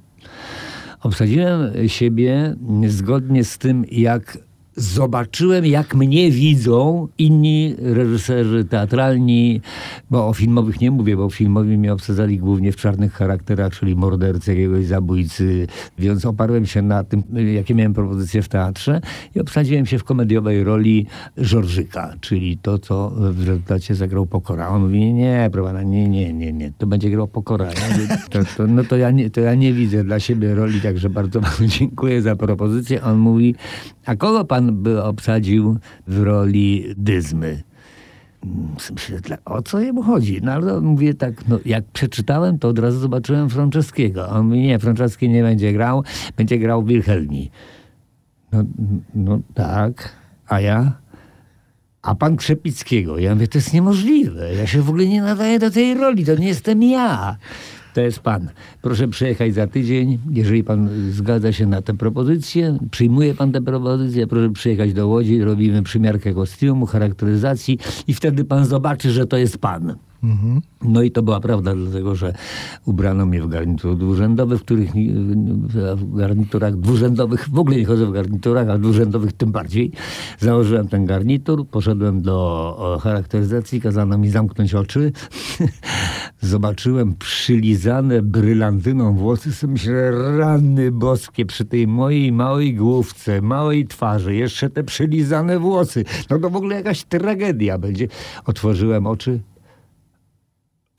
Obsadziłem 1.06 1.88
siebie 1.88 2.56
zgodnie 2.86 3.44
z 3.44 3.58
tym, 3.58 3.84
jak 3.90 4.38
zobaczyłem, 4.76 5.66
jak 5.66 5.94
mnie 5.94 6.30
widzą 6.30 7.08
inni 7.18 7.74
reżyserzy 7.78 8.64
teatralni, 8.64 9.60
bo 10.10 10.28
o 10.28 10.34
filmowych 10.34 10.80
nie 10.80 10.90
mówię, 10.90 11.16
bo 11.16 11.30
filmowi 11.30 11.78
mnie 11.78 11.92
obsadzali 11.92 12.38
głównie 12.38 12.72
w 12.72 12.76
czarnych 12.76 13.12
charakterach, 13.12 13.72
czyli 13.72 13.96
mordercy, 13.96 14.50
jakiegoś 14.50 14.86
zabójcy, 14.86 15.66
więc 15.98 16.24
oparłem 16.24 16.66
się 16.66 16.82
na 16.82 17.04
tym, 17.04 17.22
jakie 17.54 17.74
miałem 17.74 17.94
propozycje 17.94 18.42
w 18.42 18.48
teatrze 18.48 19.00
i 19.34 19.40
obsadziłem 19.40 19.86
się 19.86 19.98
w 19.98 20.04
komediowej 20.04 20.64
roli 20.64 21.06
Żorżyka, 21.36 22.14
czyli 22.20 22.58
to, 22.58 22.78
co 22.78 23.10
w 23.10 23.46
rezultacie 23.46 23.94
zagrał 23.94 24.26
Pokora. 24.26 24.68
On 24.68 24.82
mówi, 24.82 24.98
nie, 24.98 25.12
nie, 25.12 25.48
proszę 25.52 25.84
nie, 25.84 26.08
nie, 26.08 26.32
nie, 26.32 26.52
nie, 26.52 26.72
to 26.78 26.86
będzie 26.86 27.10
grał 27.10 27.28
Pokora. 27.28 27.66
Ja 27.66 28.16
to, 28.30 28.38
to, 28.56 28.66
no 28.66 28.84
to 28.84 28.96
ja, 28.96 29.10
nie, 29.10 29.30
to 29.30 29.40
ja 29.40 29.54
nie 29.54 29.72
widzę 29.72 30.04
dla 30.04 30.20
siebie 30.20 30.54
roli, 30.54 30.80
także 30.80 31.10
bardzo 31.10 31.40
panu 31.46 31.68
dziękuję 31.68 32.22
za 32.22 32.36
propozycję. 32.36 33.02
On 33.02 33.18
mówi, 33.18 33.54
a 34.06 34.16
kogo 34.16 34.44
pan 34.44 34.65
by 34.72 35.02
obsadził 35.02 35.78
w 36.06 36.22
roli 36.22 36.84
Dyzmy? 36.96 37.62
Myślę, 38.92 39.38
o 39.44 39.62
co 39.62 39.80
jemu 39.80 40.02
chodzi? 40.02 40.40
No 40.42 40.52
ale 40.52 40.80
mówię 40.80 41.14
tak, 41.14 41.48
no 41.48 41.58
jak 41.64 41.84
przeczytałem, 41.84 42.58
to 42.58 42.68
od 42.68 42.78
razu 42.78 42.98
zobaczyłem 42.98 43.50
Franceskiego. 43.50 44.28
On 44.28 44.46
mówi, 44.46 44.60
nie, 44.60 44.78
Franceski 44.78 45.28
nie 45.28 45.42
będzie 45.42 45.72
grał, 45.72 46.04
będzie 46.36 46.58
grał 46.58 46.84
Wilhelmi. 46.84 47.50
No, 48.52 48.64
no 49.14 49.38
tak, 49.54 50.12
a 50.48 50.60
ja? 50.60 50.92
A 52.02 52.14
pan 52.14 52.36
Krzepickiego. 52.36 53.18
Ja 53.18 53.34
mówię, 53.34 53.48
to 53.48 53.58
jest 53.58 53.72
niemożliwe. 53.72 54.54
Ja 54.54 54.66
się 54.66 54.82
w 54.82 54.88
ogóle 54.88 55.06
nie 55.06 55.22
nadaję 55.22 55.58
do 55.58 55.70
tej 55.70 55.94
roli, 55.94 56.24
to 56.24 56.34
nie 56.34 56.48
jestem 56.48 56.82
ja. 56.82 57.36
To 57.96 58.00
jest 58.00 58.20
pan. 58.20 58.48
Proszę 58.82 59.08
przyjechać 59.08 59.54
za 59.54 59.66
tydzień. 59.66 60.18
Jeżeli 60.30 60.64
pan 60.64 60.88
zgadza 61.10 61.52
się 61.52 61.66
na 61.66 61.82
tę 61.82 61.94
propozycję, 61.94 62.78
przyjmuje 62.90 63.34
pan 63.34 63.52
tę 63.52 63.62
propozycję, 63.62 64.26
proszę 64.26 64.50
przyjechać 64.50 64.92
do 64.92 65.08
Łodzi, 65.08 65.40
robimy 65.40 65.82
przymiarkę 65.82 66.34
kostiumu, 66.34 66.86
charakteryzacji 66.86 67.78
i 68.06 68.14
wtedy 68.14 68.44
pan 68.44 68.64
zobaczy, 68.64 69.10
że 69.10 69.26
to 69.26 69.36
jest 69.36 69.58
pan. 69.58 69.96
No 70.82 71.02
i 71.02 71.10
to 71.10 71.22
była 71.22 71.40
prawda, 71.40 71.74
dlatego 71.74 72.14
że 72.14 72.34
ubrano 72.84 73.26
mnie 73.26 73.42
w 73.42 73.48
garnitur 73.48 73.96
dwurzędowy, 73.98 74.58
w 74.58 74.62
których 74.62 74.90
w 75.96 76.16
garniturach 76.16 76.76
dwurzędowych, 76.76 77.48
w 77.48 77.58
ogóle 77.58 77.76
nie 77.76 77.84
chodzę 77.84 78.06
w 78.06 78.12
garniturach, 78.12 78.68
a 78.68 78.78
dwurzędowych 78.78 79.32
tym 79.32 79.52
bardziej. 79.52 79.92
Założyłem 80.38 80.88
ten 80.88 81.06
garnitur, 81.06 81.66
poszedłem 81.68 82.22
do 82.22 82.98
charakteryzacji, 83.02 83.80
kazano 83.80 84.18
mi 84.18 84.28
zamknąć 84.28 84.74
oczy. 84.74 85.12
Zobaczyłem 86.40 87.14
przylizane 87.14 88.22
brylantyną 88.22 89.14
włosy, 89.14 89.52
sobie 89.52 89.72
myślę, 89.72 90.10
rany 90.38 90.92
boskie 90.92 91.46
przy 91.46 91.64
tej 91.64 91.86
mojej 91.86 92.32
małej 92.32 92.74
główce, 92.74 93.42
małej 93.42 93.86
twarzy, 93.86 94.34
jeszcze 94.34 94.70
te 94.70 94.84
przylizane 94.84 95.58
włosy. 95.58 96.04
No 96.30 96.38
to 96.38 96.50
w 96.50 96.56
ogóle 96.56 96.76
jakaś 96.76 97.04
tragedia 97.04 97.78
będzie. 97.78 98.08
Otworzyłem 98.44 99.06
oczy, 99.06 99.40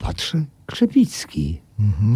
Patrzę, 0.08 0.44
Krzepicki. 0.66 1.60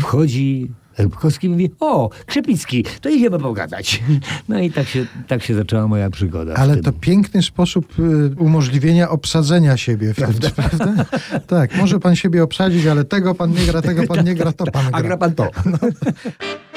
Wchodzi 0.01 0.71
Elbkowski 0.97 1.47
i 1.47 1.51
mówi, 1.51 1.71
o, 1.81 2.11
Krzepicki, 2.27 2.85
to 3.01 3.09
idziemy 3.09 3.39
pogadać. 3.39 4.03
No 4.49 4.59
i 4.61 4.71
tak 4.71 4.89
się, 4.89 5.07
tak 5.29 5.43
się 5.43 5.55
zaczęła 5.55 5.89
moja 5.89 6.11
przygoda. 6.11 6.55
Ale 6.55 6.77
to 6.77 6.93
piękny 6.93 7.43
sposób 7.43 7.99
y, 7.99 8.35
umożliwienia 8.39 9.11
obsadzenia 9.11 9.77
siebie 9.77 10.15
w 10.15 10.17
tym, 10.17 10.27
prawda? 10.27 11.05
Tak, 11.47 11.77
może 11.77 12.01
pan 12.01 12.17
siebie 12.17 12.43
obsadzić, 12.43 12.87
ale 12.87 13.05
tego 13.05 13.35
pan 13.35 13.53
nie 13.53 13.67
gra, 13.67 13.83
tego 13.83 14.07
pan 14.07 14.25
nie 14.25 14.35
gra, 14.35 14.53
to 14.53 14.65
pan 14.65 14.87
A 14.93 15.03
gra 15.03 15.03
gra. 15.03 15.17
pan 15.17 15.35
to. 15.35 15.51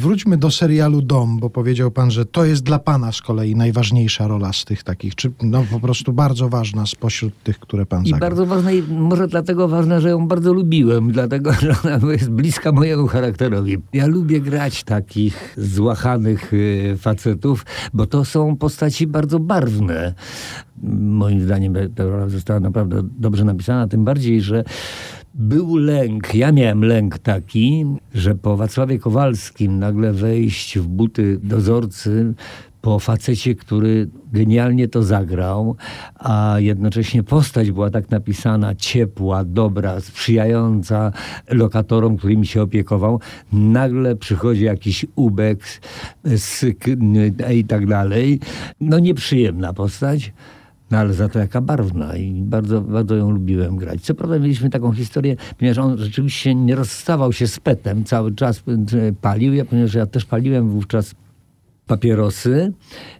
wróćmy 0.00 0.36
do 0.36 0.50
serialu 0.50 1.02
Dom, 1.02 1.38
bo 1.38 1.50
powiedział 1.50 1.90
pan, 1.90 2.10
że 2.10 2.24
to 2.24 2.44
jest 2.44 2.62
dla 2.62 2.78
pana 2.78 3.12
z 3.12 3.22
kolei 3.22 3.56
najważniejsza 3.56 4.26
rola 4.26 4.52
z 4.52 4.64
tych 4.64 4.82
takich, 4.82 5.14
czy 5.14 5.32
no 5.42 5.64
po 5.70 5.80
prostu 5.80 6.12
bardzo 6.12 6.48
ważna 6.48 6.86
spośród 6.86 7.42
tych, 7.42 7.58
które 7.58 7.86
pan 7.86 8.04
I 8.04 8.10
zagrał. 8.10 8.30
bardzo 8.30 8.46
ważna, 8.46 8.72
i 8.72 8.82
może 8.82 9.28
dlatego 9.28 9.68
ważna, 9.68 10.00
że 10.00 10.10
ją 10.10 10.28
bardzo 10.28 10.52
lubiłem, 10.52 11.12
dlatego 11.12 11.52
że 11.52 11.74
ona 11.84 12.12
jest 12.12 12.30
bliska 12.30 12.72
mojemu 12.72 13.06
charakterowi. 13.06 13.78
Ja 13.92 14.06
lubię 14.06 14.40
grać 14.40 14.84
takich 14.84 15.54
złachanych 15.58 16.54
y, 16.54 16.96
facetów, 16.98 17.66
bo 17.92 18.06
to 18.06 18.24
są 18.24 18.56
postaci 18.56 19.06
bardzo 19.06 19.38
barwne. 19.38 20.14
Moim 21.00 21.40
zdaniem 21.40 21.74
ta 21.94 22.04
rola 22.04 22.28
została 22.28 22.60
naprawdę 22.60 23.02
dobrze 23.18 23.44
napisana, 23.44 23.88
tym 23.88 24.04
bardziej, 24.04 24.40
że 24.40 24.64
był 25.40 25.76
lęk, 25.76 26.34
ja 26.34 26.52
miałem 26.52 26.84
lęk 26.84 27.18
taki, 27.18 27.86
że 28.14 28.34
po 28.34 28.56
Wacławie 28.56 28.98
Kowalskim 28.98 29.78
nagle 29.78 30.12
wejść 30.12 30.78
w 30.78 30.86
buty 30.86 31.38
dozorcy 31.42 32.34
po 32.80 32.98
facecie, 32.98 33.54
który 33.54 34.08
genialnie 34.32 34.88
to 34.88 35.02
zagrał, 35.02 35.76
a 36.14 36.56
jednocześnie 36.58 37.22
postać 37.22 37.70
była 37.70 37.90
tak 37.90 38.10
napisana, 38.10 38.74
ciepła, 38.74 39.44
dobra, 39.44 40.00
sprzyjająca 40.00 41.12
lokatorom, 41.48 42.16
którymi 42.16 42.46
się 42.46 42.62
opiekował. 42.62 43.20
Nagle 43.52 44.16
przychodzi 44.16 44.64
jakiś 44.64 45.06
ubek 45.16 45.80
syk 46.36 46.84
i 47.54 47.64
tak 47.64 47.86
dalej. 47.86 48.40
No 48.80 48.98
nieprzyjemna 48.98 49.72
postać. 49.72 50.32
No 50.90 50.98
ale 50.98 51.12
za 51.12 51.28
to 51.28 51.38
jaka 51.38 51.60
barwna 51.60 52.16
i 52.16 52.32
bardzo, 52.32 52.80
bardzo 52.80 53.16
ją 53.16 53.30
lubiłem 53.30 53.76
grać. 53.76 54.00
Co 54.00 54.14
prawda 54.14 54.38
mieliśmy 54.38 54.70
taką 54.70 54.92
historię, 54.92 55.36
ponieważ 55.58 55.78
on 55.78 55.98
rzeczywiście 55.98 56.54
nie 56.54 56.74
rozstawał 56.74 57.32
się 57.32 57.46
z 57.46 57.60
petem, 57.60 58.04
cały 58.04 58.34
czas 58.34 58.62
palił, 59.20 59.54
ja, 59.54 59.64
ponieważ 59.64 59.94
ja 59.94 60.06
też 60.06 60.24
paliłem 60.24 60.68
wówczas 60.70 61.14
papierosy. 61.90 62.72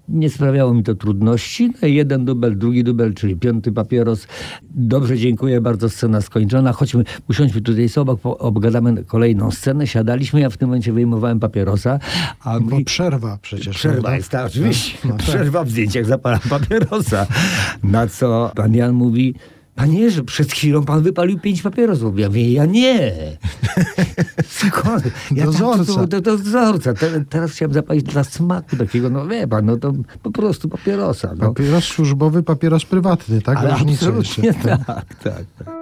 Nie 0.08 0.30
sprawiało 0.30 0.74
mi 0.74 0.82
to 0.82 0.94
trudności. 0.94 1.72
No 1.82 1.88
jeden 1.88 2.24
dubel, 2.24 2.58
drugi 2.58 2.84
dubel, 2.84 3.14
czyli 3.14 3.36
piąty 3.36 3.72
papieros. 3.72 4.26
Dobrze, 4.70 5.18
dziękuję, 5.18 5.60
bardzo 5.60 5.88
scena 5.88 6.20
skończona. 6.20 6.72
Chodźmy, 6.72 7.04
usiądźmy 7.28 7.60
tutaj 7.60 7.88
sobie, 7.88 8.12
obgadamy 8.22 9.04
kolejną 9.04 9.50
scenę. 9.50 9.86
Siadaliśmy, 9.86 10.40
ja 10.40 10.50
w 10.50 10.56
tym 10.56 10.68
momencie 10.68 10.92
wyjmowałem 10.92 11.40
papierosa. 11.40 11.98
A 12.40 12.60
Bo 12.60 12.84
przerwa 12.84 13.38
przecież. 13.42 13.76
Przerwa 13.76 14.16
jest, 14.16 14.28
tak, 14.28 14.46
oczywiście. 14.46 14.98
No, 15.04 15.10
no, 15.10 15.16
przerwa 15.16 15.64
w 15.64 15.70
zdjęciach 15.70 16.06
zapalam 16.06 16.40
papierosa. 16.50 17.26
Na 17.82 18.06
co 18.06 18.52
pan 18.54 18.74
Jan 18.74 18.92
mówi, 18.92 19.34
Panie, 19.80 20.10
że 20.10 20.24
przed 20.24 20.52
chwilą 20.52 20.84
pan 20.84 21.02
wypalił 21.02 21.38
pięć 21.38 21.62
papierosów. 21.62 22.18
Ja 22.18 22.28
mówię, 22.28 22.52
ja 22.52 22.66
nie. 22.66 23.12
Skąd? 24.46 25.04
Ja 25.30 25.44
dozorca. 25.44 25.94
To, 25.94 26.06
to, 26.06 26.20
dozorca. 26.20 26.94
Te, 26.94 27.24
teraz 27.24 27.52
chciałem 27.52 27.72
zapalić 27.72 28.02
dla 28.02 28.24
smaku 28.24 28.76
takiego, 28.76 29.10
no 29.10 29.26
wie 29.26 29.48
pan, 29.48 29.66
no 29.66 29.76
to 29.76 29.92
po 30.22 30.30
prostu 30.30 30.68
papierosa. 30.68 31.34
No. 31.38 31.48
Papieros 31.48 31.84
służbowy, 31.84 32.42
papieros 32.42 32.84
prywatny, 32.84 33.42
tak? 33.42 33.58
Ale 33.58 33.70
Różnica 33.70 34.06
absolutnie 34.06 34.44
jeszcze. 34.44 34.78
tak, 34.86 35.14
tak, 35.22 35.44
tak. 35.58 35.79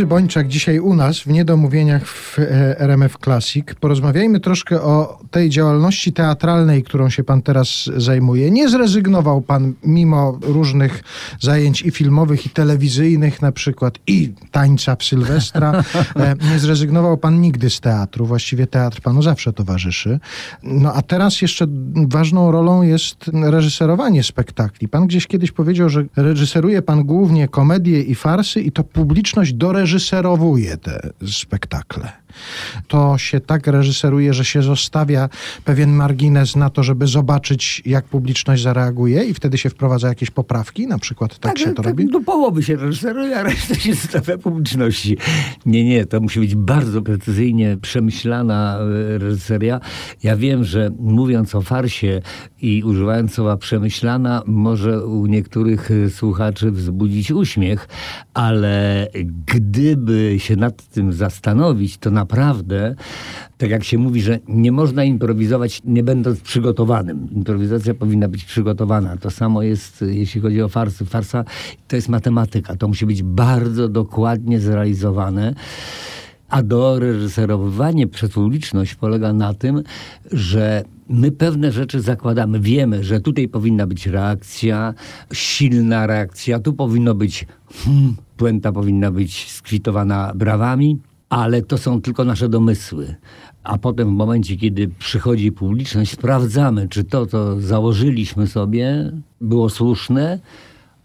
Jerzy 0.00 0.08
Bończak 0.08 0.48
dzisiaj 0.48 0.78
u 0.78 0.94
nas 0.94 1.20
w 1.20 1.26
Niedomówieniach 1.26 2.06
w 2.06 2.38
e, 2.38 2.80
RMF 2.80 3.16
Classic. 3.24 3.66
Porozmawiajmy 3.80 4.40
troszkę 4.40 4.82
o 4.82 5.18
tej 5.30 5.50
działalności 5.50 6.12
teatralnej, 6.12 6.82
którą 6.82 7.10
się 7.10 7.24
pan 7.24 7.42
teraz 7.42 7.90
zajmuje. 7.96 8.50
Nie 8.50 8.68
zrezygnował 8.68 9.40
pan 9.40 9.74
mimo 9.84 10.38
różnych 10.42 11.02
zajęć 11.40 11.82
i 11.82 11.90
filmowych, 11.90 12.46
i 12.46 12.50
telewizyjnych 12.50 13.42
na 13.42 13.52
przykład, 13.52 13.98
i 14.06 14.32
tańca 14.50 14.96
w 14.96 15.04
Sylwestra. 15.04 15.70
E, 16.16 16.34
Nie 16.52 16.58
zrezygnował 16.58 17.16
pan 17.16 17.40
nigdy 17.40 17.70
z 17.70 17.80
teatru. 17.80 18.26
Właściwie 18.26 18.66
teatr 18.66 19.00
panu 19.00 19.22
zawsze 19.22 19.52
towarzyszy. 19.52 20.20
No 20.62 20.94
a 20.94 21.02
teraz 21.02 21.42
jeszcze 21.42 21.66
ważną 21.94 22.50
rolą 22.50 22.82
jest 22.82 23.30
reżyserowanie 23.32 24.22
spektakli. 24.22 24.88
Pan 24.88 25.06
gdzieś 25.06 25.26
kiedyś 25.26 25.52
powiedział, 25.52 25.88
że 25.88 26.04
reżyseruje 26.16 26.82
pan 26.82 27.04
głównie 27.04 27.48
komedie 27.48 28.02
i 28.02 28.14
farsy 28.14 28.60
i 28.60 28.72
to 28.72 28.84
publiczność 28.84 29.52
doreżyserowuje 29.52 30.76
te 30.76 31.10
spektakle. 31.26 32.12
To 32.88 33.18
się 33.18 33.40
tak 33.40 33.66
reżyseruje, 33.66 34.34
że 34.34 34.44
się 34.44 34.62
zostawia 34.62 35.28
pewien 35.64 35.92
margines 35.92 36.56
na 36.56 36.70
to, 36.70 36.82
żeby 36.82 37.06
zobaczyć, 37.06 37.82
jak 37.86 38.04
publiczność 38.04 38.62
zareaguje 38.62 39.24
i 39.24 39.34
wtedy 39.34 39.58
się 39.58 39.70
wprowadza 39.70 40.08
jakieś 40.08 40.30
poprawki, 40.30 40.86
na 40.86 40.98
przykład 40.98 41.38
tak, 41.38 41.58
się 41.58 41.64
to 41.74 41.82
tak 41.82 41.86
robi? 41.86 42.06
Do 42.06 42.20
połowy 42.20 42.62
się 42.62 42.76
reżyseruje, 42.76 43.36
a 43.36 43.42
reszta 43.42 43.74
się 43.74 43.94
zostawia 43.94 44.38
publiczności. 44.38 45.16
Nie, 45.66 45.84
nie, 45.84 46.06
to 46.06 46.20
musi 46.20 46.40
być 46.40 46.54
bardzo 46.54 47.02
precyzyjnie 47.02 47.76
przemyślana 47.82 48.78
e, 48.78 49.18
reżyseria. 49.18 49.80
Ja 50.22 50.36
wiem, 50.36 50.64
że 50.64 50.90
mówiąc 50.98 51.54
o 51.54 51.60
farsie 51.60 52.22
i 52.62 52.82
używając 52.82 53.34
słowa 53.34 53.56
przemyślana, 53.56 54.42
może 54.46 55.06
u 55.06 55.26
niektórych 55.26 55.90
e, 55.90 56.10
słuchaczy 56.10 56.70
wzbudzić 56.70 57.30
uśmiech, 57.30 57.88
ale 58.34 59.08
gdyby 59.46 60.36
się 60.38 60.56
nad 60.56 60.88
tym 60.88 61.12
zastanowić, 61.12 61.98
to 61.98 62.10
naprawdę, 62.20 62.94
tak 63.58 63.70
jak 63.70 63.84
się 63.84 63.98
mówi, 63.98 64.20
że 64.22 64.38
nie 64.48 64.72
można 64.72 65.04
improwizować 65.04 65.80
nie 65.84 66.02
będąc 66.02 66.40
przygotowanym. 66.40 67.28
Improwizacja 67.32 67.94
powinna 67.94 68.28
być 68.28 68.44
przygotowana. 68.44 69.16
To 69.16 69.30
samo 69.30 69.62
jest, 69.62 70.04
jeśli 70.08 70.40
chodzi 70.40 70.62
o 70.62 70.68
farsy. 70.68 71.04
Farsa 71.04 71.44
to 71.88 71.96
jest 71.96 72.08
matematyka. 72.08 72.76
To 72.76 72.88
musi 72.88 73.06
być 73.06 73.22
bardzo 73.22 73.88
dokładnie 73.88 74.60
zrealizowane. 74.60 75.54
A 76.48 76.62
doreżyserowanie 76.62 78.06
przez 78.06 78.30
publiczność 78.30 78.94
polega 78.94 79.32
na 79.32 79.54
tym, 79.54 79.82
że 80.32 80.84
my 81.08 81.32
pewne 81.32 81.72
rzeczy 81.72 82.00
zakładamy. 82.00 82.60
Wiemy, 82.60 83.04
że 83.04 83.20
tutaj 83.20 83.48
powinna 83.48 83.86
być 83.86 84.06
reakcja, 84.06 84.94
silna 85.32 86.06
reakcja, 86.06 86.58
tu 86.58 86.72
powinno 86.72 87.14
być 87.14 87.46
hmm, 87.84 88.16
puenta 88.36 88.72
powinna 88.72 89.10
być 89.10 89.50
skwitowana 89.50 90.32
brawami, 90.34 90.98
ale 91.30 91.62
to 91.62 91.78
są 91.78 92.02
tylko 92.02 92.24
nasze 92.24 92.48
domysły. 92.48 93.14
A 93.64 93.78
potem 93.78 94.08
w 94.08 94.12
momencie, 94.12 94.56
kiedy 94.56 94.88
przychodzi 94.88 95.52
publiczność, 95.52 96.12
sprawdzamy, 96.12 96.88
czy 96.88 97.04
to, 97.04 97.26
co 97.26 97.60
założyliśmy 97.60 98.46
sobie, 98.46 99.12
było 99.40 99.70
słuszne. 99.70 100.38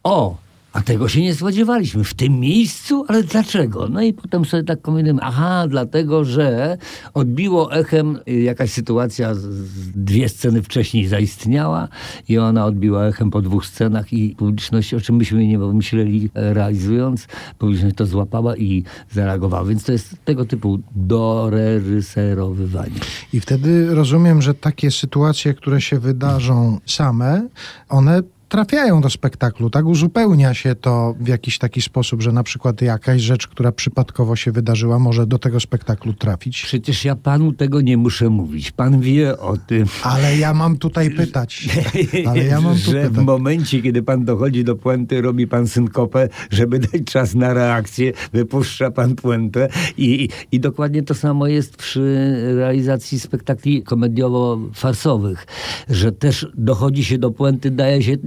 O, 0.04 0.38
a 0.76 0.82
tego 0.82 1.08
się 1.08 1.22
nie 1.22 1.36
spodziewaliśmy. 1.36 2.04
W 2.04 2.14
tym 2.14 2.40
miejscu? 2.40 3.06
Ale 3.08 3.24
dlaczego? 3.24 3.90
No 3.90 4.02
i 4.02 4.14
potem 4.14 4.46
sobie 4.46 4.64
tak 4.64 4.82
kombinujemy. 4.82 5.20
Aha, 5.24 5.66
dlatego, 5.68 6.26
że 6.26 6.78
odbiło 7.14 7.74
echem 7.74 8.20
y, 8.28 8.42
jakaś 8.42 8.72
sytuacja, 8.72 9.34
dwie 9.96 10.30
sceny 10.30 10.62
wcześniej 10.62 11.08
zaistniała 11.08 11.88
i 12.30 12.38
ona 12.38 12.66
odbiła 12.66 13.06
echem 13.06 13.32
po 13.32 13.42
dwóch 13.42 13.66
scenach 13.66 14.14
i 14.14 14.36
publiczność, 14.36 14.94
o 14.94 15.02
czym 15.02 15.16
myśmy 15.16 15.48
nie 15.48 15.60
myśleli 15.60 16.30
e, 16.34 16.54
realizując, 16.54 17.28
publiczność 17.60 17.96
to 17.96 18.06
złapała 18.06 18.58
i 18.58 18.84
zareagowała. 19.12 19.66
Więc 19.66 19.84
to 19.84 19.92
jest 19.92 20.16
tego 20.26 20.46
typu 20.46 20.80
doreżyserowywanie. 20.96 23.00
I 23.34 23.40
wtedy 23.40 23.96
rozumiem, 23.96 24.42
że 24.42 24.54
takie 24.54 24.92
sytuacje, 24.92 25.54
które 25.54 25.82
się 25.82 26.00
wydarzą 26.00 26.80
same, 26.86 27.48
one 27.90 28.22
trafiają 28.56 29.02
do 29.02 29.10
spektaklu, 29.10 29.70
tak? 29.70 29.86
Uzupełnia 29.86 30.54
się 30.54 30.76
to 30.76 31.16
w 31.20 31.28
jakiś 31.28 31.58
taki 31.58 31.82
sposób, 31.82 32.22
że 32.22 32.32
na 32.32 32.44
przykład 32.44 32.82
jakaś 32.82 33.22
rzecz, 33.22 33.48
która 33.48 33.72
przypadkowo 33.72 34.36
się 34.36 34.52
wydarzyła, 34.52 35.00
może 35.00 35.28
do 35.28 35.40
tego 35.40 35.60
spektaklu 35.60 36.14
trafić. 36.14 36.64
Przecież 36.64 37.06
ja 37.06 37.16
panu 37.16 37.54
tego 37.54 37.82
nie 37.82 37.98
muszę 37.98 38.30
mówić. 38.30 38.72
Pan 38.72 39.00
wie 39.00 39.40
o 39.40 39.58
tym. 39.58 39.86
Ale 40.04 40.38
ja 40.38 40.54
mam 40.54 40.78
tutaj 40.78 41.12
pytać. 41.12 41.70
Ale 42.30 42.44
ja 42.44 42.62
mam 42.62 42.78
że 42.78 42.92
pytać. 42.92 43.12
w 43.12 43.18
momencie, 43.18 43.82
kiedy 43.82 44.04
pan 44.04 44.26
dochodzi 44.26 44.64
do 44.64 44.76
puenty, 44.76 45.22
robi 45.22 45.48
pan 45.48 45.68
synkopę, 45.68 46.30
żeby 46.50 46.80
dać 46.80 47.04
czas 47.06 47.36
na 47.36 47.54
reakcję, 47.54 48.14
wypuszcza 48.34 48.92
pan 48.92 49.16
puentę 49.16 49.70
i, 49.98 50.30
i 50.52 50.60
dokładnie 50.60 51.04
to 51.04 51.14
samo 51.14 51.48
jest 51.48 51.78
przy 51.78 52.36
realizacji 52.56 53.20
spektakli 53.20 53.84
komediowo-farsowych, 53.84 55.48
że 55.90 56.12
też 56.12 56.48
dochodzi 56.54 57.06
się 57.06 57.18
do 57.18 57.32
puenty, 57.32 57.72
daje 57.72 58.04
się 58.04 58.18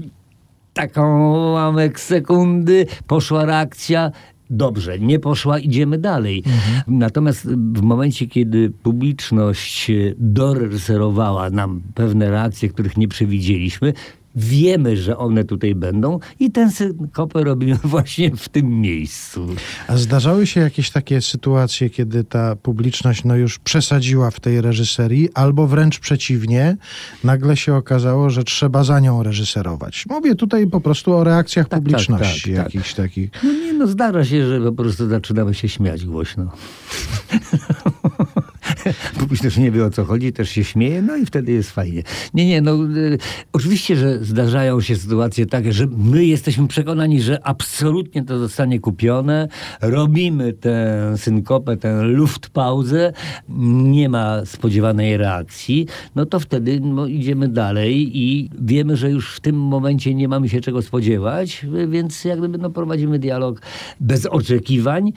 taką 0.79 1.35
ułamek 1.35 2.01
sekundy, 2.01 2.87
poszła 3.07 3.45
reakcja, 3.45 4.11
dobrze, 4.51 4.99
nie 4.99 5.19
poszła, 5.19 5.59
idziemy 5.59 5.99
dalej. 5.99 6.43
Mhm. 6.47 6.99
Natomiast 6.99 7.47
w 7.75 7.83
momencie, 7.83 8.27
kiedy 8.27 8.71
publiczność 8.71 9.91
doreżyserowała 10.19 11.51
nam 11.51 11.81
pewne 11.95 12.31
reakcje, 12.31 12.69
których 12.69 12.97
nie 12.97 13.09
przewidzieliśmy, 13.09 13.93
wiemy, 14.37 14.97
że 14.97 15.17
one 15.17 15.45
tutaj 15.45 15.75
będą 15.75 16.19
i 16.41 16.51
ten 16.51 16.71
synkopę 16.71 17.45
robimy 17.45 17.79
właśnie 17.95 18.37
w 18.37 18.49
tym 18.49 18.81
miejscu. 18.81 19.47
A 19.89 19.97
zdarzały 19.97 20.47
się 20.47 20.61
jakieś 20.61 20.91
takie 20.91 21.21
sytuacje, 21.21 21.91
kiedy 21.91 22.25
ta 22.25 22.57
publiczność 22.57 23.25
no 23.25 23.37
już 23.37 23.59
przesadziła 23.59 24.31
w 24.31 24.41
tej 24.41 24.61
reżyserii, 24.61 25.29
albo 25.35 25.67
wręcz 25.67 25.99
przeciwnie, 25.99 26.77
nagle 27.25 27.57
się 27.57 27.75
okazało, 27.75 28.31
że 28.31 28.45
trzeba 28.45 28.85
za 28.85 29.01
nią 29.01 29.23
reżyserować. 29.23 30.05
Mówię 30.11 30.35
tutaj 30.35 30.67
po 30.67 30.81
prostu 30.81 31.13
o 31.13 31.25
reakcjach 31.25 31.69
tak, 31.69 31.81
publiczności 31.81 32.55
tak, 32.55 32.65
tak, 32.65 32.75
jakichś 32.75 32.95
takich. 32.95 33.31
No 33.45 33.53
nie, 33.53 33.73
no 33.73 33.87
zdarza 33.87 34.25
się, 34.25 34.47
że 34.47 34.61
po 34.61 34.73
prostu 34.73 35.09
zaczynamy 35.09 35.55
się 35.55 35.69
śmiać 35.69 36.05
głośno. 36.05 36.51
publiczność 39.21 39.57
nie 39.57 39.71
wie 39.71 39.85
o 39.85 39.91
co 39.91 40.05
chodzi, 40.05 40.33
też 40.33 40.51
się 40.51 40.65
śmieje, 40.65 41.03
no 41.03 41.17
i 41.17 41.27
wtedy 41.27 41.53
jest 41.53 41.71
fajnie. 41.71 42.03
Nie, 42.35 42.47
nie, 42.47 42.61
no 42.61 42.75
y, 42.75 43.19
oczywiście, 43.53 43.97
że 43.97 44.25
zdarzają 44.25 44.81
się 44.81 44.97
sytuacje 44.97 45.47
takie, 45.47 45.73
że 45.73 45.87
my 45.87 46.25
jesteśmy 46.25 46.69
przekonani, 46.69 47.23
że 47.23 47.47
absolutnie 47.47 48.25
to 48.25 48.39
zostanie 48.39 48.81
kupione, 48.81 49.49
robimy 49.81 50.53
tę 50.53 51.15
synkopę, 51.17 51.77
tę 51.77 52.03
luftpauzę, 52.03 53.13
nie 53.49 54.09
ma 54.09 54.45
spodziewanej 54.45 55.17
reakcji, 55.17 55.87
no 56.15 56.27
to 56.27 56.41
wtedy 56.41 56.81
no, 56.81 57.07
idziemy 57.07 57.49
dalej 57.49 58.19
i 58.19 58.51
wiemy, 58.61 58.97
że 58.97 59.11
już 59.11 59.35
w 59.35 59.41
tym 59.41 59.57
momencie 59.57 60.15
nie 60.15 60.29
mamy 60.29 60.49
się 60.49 60.61
czego 60.61 60.83
spodziewać, 60.83 61.67
więc 61.89 62.25
jak 62.25 62.39
gdyby 62.39 62.59
no, 62.59 62.71
prowadzimy 62.71 63.19
dialog 63.19 63.63
bez 64.01 64.27
oczekiwań, 64.27 65.13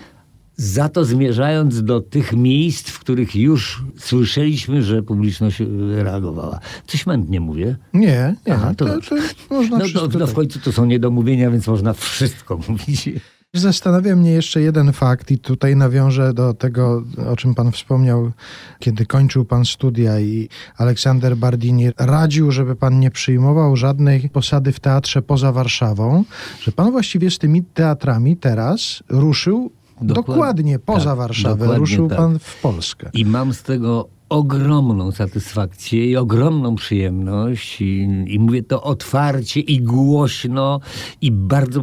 za 0.55 0.89
to 0.89 1.05
zmierzając 1.05 1.83
do 1.83 2.01
tych 2.01 2.33
miejsc, 2.33 2.89
w 2.89 2.99
których 2.99 3.35
już 3.35 3.83
słyszeliśmy, 3.97 4.83
że 4.83 5.03
publiczność 5.03 5.61
e, 5.61 5.65
reagowała. 6.03 6.59
Coś 6.87 7.05
mętnie 7.05 7.39
mówię? 7.39 7.75
Nie, 7.93 8.35
nie. 8.47 8.53
Aha, 8.53 8.73
to, 8.77 8.85
to, 8.85 8.99
to 8.99 9.15
można 9.55 9.77
no, 9.77 9.85
no, 9.95 10.19
no 10.19 10.27
w 10.27 10.33
końcu 10.33 10.59
to 10.59 10.71
są 10.71 10.85
niedomówienia, 10.85 11.51
więc 11.51 11.67
można 11.67 11.93
wszystko 11.93 12.59
mówić. 12.67 13.09
Zastanawia 13.53 14.15
mnie 14.15 14.31
jeszcze 14.31 14.61
jeden 14.61 14.93
fakt 14.93 15.31
i 15.31 15.39
tutaj 15.39 15.75
nawiążę 15.75 16.33
do 16.33 16.53
tego, 16.53 17.03
o 17.31 17.35
czym 17.35 17.55
pan 17.55 17.71
wspomniał, 17.71 18.31
kiedy 18.79 19.05
kończył 19.05 19.45
pan 19.45 19.65
studia 19.65 20.19
i 20.19 20.49
Aleksander 20.77 21.37
Bardini 21.37 21.89
radził, 21.97 22.51
żeby 22.51 22.75
pan 22.75 22.99
nie 22.99 23.11
przyjmował 23.11 23.75
żadnej 23.75 24.29
posady 24.29 24.71
w 24.71 24.79
teatrze 24.79 25.21
poza 25.21 25.51
Warszawą, 25.51 26.23
że 26.61 26.71
pan 26.71 26.91
właściwie 26.91 27.31
z 27.31 27.37
tymi 27.37 27.63
teatrami 27.63 28.37
teraz 28.37 29.03
ruszył 29.09 29.71
Dokładnie, 30.01 30.33
dokładnie 30.33 30.79
poza 30.79 31.09
tak, 31.09 31.17
Warszawę. 31.17 31.55
Dokładnie 31.55 31.79
Ruszył 31.79 32.07
tak. 32.09 32.17
pan 32.17 32.39
w 32.39 32.61
Polskę. 32.61 33.09
I 33.13 33.25
mam 33.25 33.53
z 33.53 33.63
tego 33.63 34.09
ogromną 34.31 35.11
satysfakcję 35.11 36.05
i 36.05 36.17
ogromną 36.17 36.75
przyjemność 36.75 37.81
i, 37.81 38.07
i, 38.27 38.39
mówię 38.39 38.63
to 38.63 38.83
otwarcie 38.83 39.59
i 39.59 39.81
głośno 39.81 40.79
i 41.21 41.31
bardzo 41.31 41.81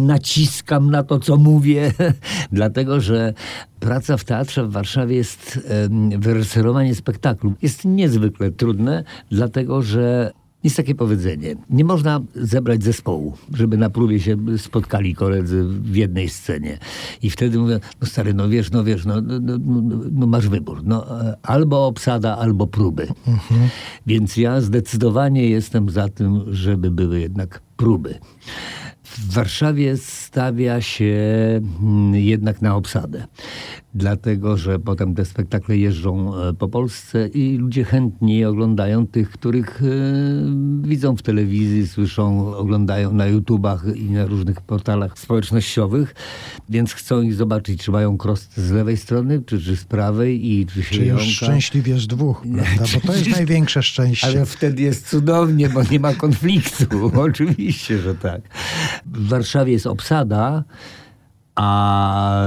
naciskam 0.00 0.90
na 0.90 1.02
to, 1.02 1.18
co 1.18 1.36
mówię, 1.36 1.92
dlatego 2.52 3.00
że 3.00 3.34
praca 3.80 4.16
w 4.16 4.24
teatrze 4.24 4.64
w 4.64 4.70
Warszawie 4.70 5.16
jest, 5.16 5.68
wyreżyserowanie 6.18 6.94
spektaklu 6.94 7.52
jest 7.62 7.84
niezwykle 7.84 8.50
trudne, 8.50 9.04
dlatego 9.30 9.82
że 9.82 10.32
jest 10.66 10.76
takie 10.76 10.94
powiedzenie. 10.94 11.56
Nie 11.70 11.84
można 11.84 12.20
zebrać 12.34 12.84
zespołu, 12.84 13.32
żeby 13.54 13.76
na 13.76 13.90
próbie 13.90 14.20
się 14.20 14.36
spotkali 14.58 15.14
koledzy 15.14 15.64
w 15.64 15.96
jednej 15.96 16.28
scenie. 16.28 16.78
I 17.22 17.30
wtedy 17.30 17.58
mówię, 17.58 17.80
no 18.00 18.06
stary, 18.06 18.34
no 18.34 18.48
wiesz, 18.48 18.70
no 18.70 18.84
wiesz, 18.84 19.04
no, 19.04 19.20
no, 19.20 19.38
no, 19.40 19.58
no 20.12 20.26
masz 20.26 20.48
wybór. 20.48 20.80
No, 20.84 21.20
e, 21.20 21.36
albo 21.42 21.86
obsada, 21.86 22.36
albo 22.36 22.66
próby. 22.66 23.02
Mhm. 23.26 23.68
Więc 24.06 24.36
ja 24.36 24.60
zdecydowanie 24.60 25.48
jestem 25.48 25.90
za 25.90 26.08
tym, 26.08 26.44
żeby 26.54 26.90
były 26.90 27.20
jednak 27.20 27.60
próby. 27.76 28.18
W 29.06 29.32
Warszawie 29.32 29.96
stawia 29.96 30.80
się 30.80 31.14
mm, 31.82 32.14
jednak 32.14 32.62
na 32.62 32.76
obsadę, 32.76 33.26
dlatego 33.94 34.56
że 34.56 34.78
potem 34.78 35.14
te 35.14 35.24
spektakle 35.24 35.76
jeżdżą 35.76 36.36
e, 36.36 36.54
po 36.54 36.68
Polsce 36.68 37.28
i 37.28 37.56
ludzie 37.56 37.84
chętniej 37.84 38.44
oglądają 38.44 39.06
tych, 39.06 39.30
których 39.30 39.82
e, 39.82 39.86
widzą 40.82 41.16
w 41.16 41.22
telewizji, 41.22 41.86
słyszą, 41.86 42.54
oglądają 42.54 43.12
na 43.12 43.26
YouTubach 43.26 43.84
i 43.96 44.10
na 44.10 44.26
różnych 44.26 44.60
portalach 44.60 45.18
społecznościowych, 45.18 46.14
więc 46.68 46.92
chcą 46.92 47.22
ich 47.22 47.34
zobaczyć, 47.34 47.82
czy 47.82 47.90
mają 47.90 48.18
krosty 48.18 48.62
z 48.62 48.70
lewej 48.70 48.96
strony, 48.96 49.42
czy, 49.46 49.60
czy 49.60 49.76
z 49.76 49.84
prawej 49.84 50.52
i 50.52 50.66
czy 50.66 50.82
się 50.82 50.96
Czy 50.96 51.06
już 51.06 51.22
szczęśliwie 51.22 51.98
z 51.98 52.06
dwóch, 52.06 52.42
prawda? 52.54 52.84
Bo 52.94 53.12
to 53.12 53.18
jest 53.18 53.30
największe 53.30 53.82
szczęście. 53.82 54.26
Ale 54.26 54.46
wtedy 54.46 54.82
jest 54.82 55.08
cudownie, 55.08 55.68
bo 55.68 55.82
nie 55.82 56.00
ma 56.00 56.14
konfliktu. 56.14 57.10
Oczywiście, 57.20 57.98
że 57.98 58.14
tak 58.14 58.40
w 59.12 59.28
Warszawie 59.28 59.72
jest 59.72 59.86
obsada, 59.86 60.64
a 61.56 62.44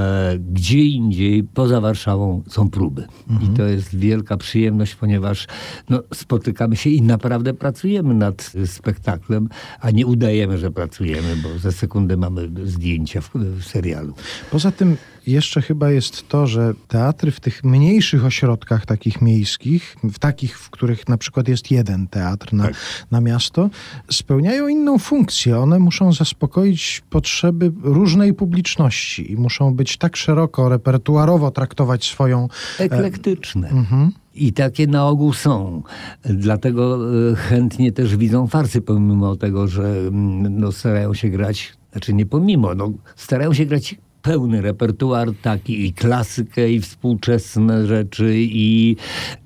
gdzie 0.51 0.83
indziej, 0.83 1.43
poza 1.43 1.81
Warszawą, 1.81 2.43
są 2.47 2.69
próby. 2.69 3.07
Mhm. 3.29 3.53
I 3.53 3.57
to 3.57 3.63
jest 3.63 3.95
wielka 3.95 4.37
przyjemność, 4.37 4.95
ponieważ 4.95 5.47
no, 5.89 6.03
spotykamy 6.13 6.75
się 6.75 6.89
i 6.89 7.01
naprawdę 7.01 7.53
pracujemy 7.53 8.13
nad 8.13 8.53
spektaklem, 8.65 9.49
a 9.79 9.91
nie 9.91 10.05
udajemy, 10.05 10.57
że 10.57 10.71
pracujemy, 10.71 11.35
bo 11.35 11.59
za 11.59 11.71
sekundę 11.71 12.17
mamy 12.17 12.49
zdjęcia 12.63 13.21
w, 13.21 13.31
w 13.35 13.63
serialu. 13.63 14.13
Poza 14.51 14.71
tym 14.71 14.97
jeszcze 15.29 15.61
chyba 15.61 15.91
jest 15.91 16.27
to, 16.27 16.47
że 16.47 16.73
teatry 16.87 17.31
w 17.31 17.39
tych 17.39 17.63
mniejszych 17.63 18.25
ośrodkach 18.25 18.85
takich 18.85 19.21
miejskich, 19.21 19.95
w 20.03 20.19
takich, 20.19 20.59
w 20.59 20.69
których 20.69 21.07
na 21.07 21.17
przykład 21.17 21.47
jest 21.47 21.71
jeden 21.71 22.07
teatr 22.07 22.53
na, 22.53 22.63
tak. 22.63 22.73
na 23.11 23.21
miasto, 23.21 23.69
spełniają 24.11 24.67
inną 24.67 24.97
funkcję. 24.97 25.57
One 25.59 25.79
muszą 25.79 26.13
zaspokoić 26.13 27.01
potrzeby 27.09 27.71
różnej 27.83 28.33
publiczności 28.33 29.31
i 29.31 29.35
muszą 29.35 29.73
być 29.73 29.97
tak 29.97 30.15
szeroko, 30.15 30.69
repertuarowo 30.69 31.51
traktować 31.51 32.05
swoją... 32.05 32.47
E, 32.79 32.83
Eklektyczne. 32.83 33.69
Mhm. 33.69 34.11
I 34.35 34.53
takie 34.53 34.87
na 34.87 35.07
ogół 35.07 35.33
są. 35.33 35.83
Dlatego 36.23 36.99
e, 37.31 37.35
chętnie 37.35 37.91
też 37.91 38.17
widzą 38.17 38.47
farsy, 38.47 38.81
pomimo 38.81 39.35
tego, 39.35 39.67
że 39.67 39.83
mm, 39.83 40.59
no, 40.59 40.71
starają 40.71 41.13
się 41.13 41.29
grać, 41.29 41.73
znaczy 41.91 42.13
nie 42.13 42.25
pomimo, 42.25 42.75
no, 42.75 42.91
starają 43.15 43.53
się 43.53 43.65
grać 43.65 43.95
pełny 44.21 44.61
repertuar 44.61 45.29
taki 45.41 45.85
i 45.85 45.93
klasykę, 45.93 46.71
i 46.71 46.81
współczesne 46.81 47.87
rzeczy, 47.87 48.35
i 48.37 48.95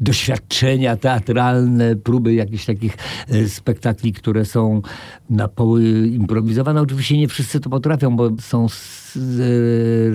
doświadczenia 0.02 0.98
teatralne, 0.98 1.96
próby 1.96 2.34
jakichś 2.34 2.66
takich 2.66 2.98
e, 3.28 3.50
spektakli, 3.50 4.14
które 4.14 4.46
są 4.46 4.82
na 5.30 5.48
poły 5.48 6.08
improwizowane. 6.08 6.82
Oczywiście 6.82 7.18
nie 7.18 7.28
wszyscy 7.28 7.60
to 7.60 7.70
potrafią, 7.70 8.16
bo 8.16 8.30
są 8.40 8.66
e, 8.66 8.70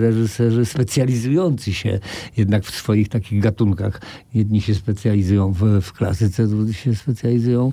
reżyserzy 0.01 0.65
specjalizujący 0.65 1.73
się 1.73 2.01
jednak 2.37 2.65
w 2.65 2.75
swoich 2.75 3.09
takich 3.09 3.41
gatunkach. 3.41 4.01
Jedni 4.35 4.61
się 4.61 4.75
specjalizują 4.75 5.53
w, 5.53 5.81
w 5.83 5.93
klasyce, 5.93 6.47
drudzy 6.47 6.75
się 6.75 6.95
specjalizują 6.95 7.73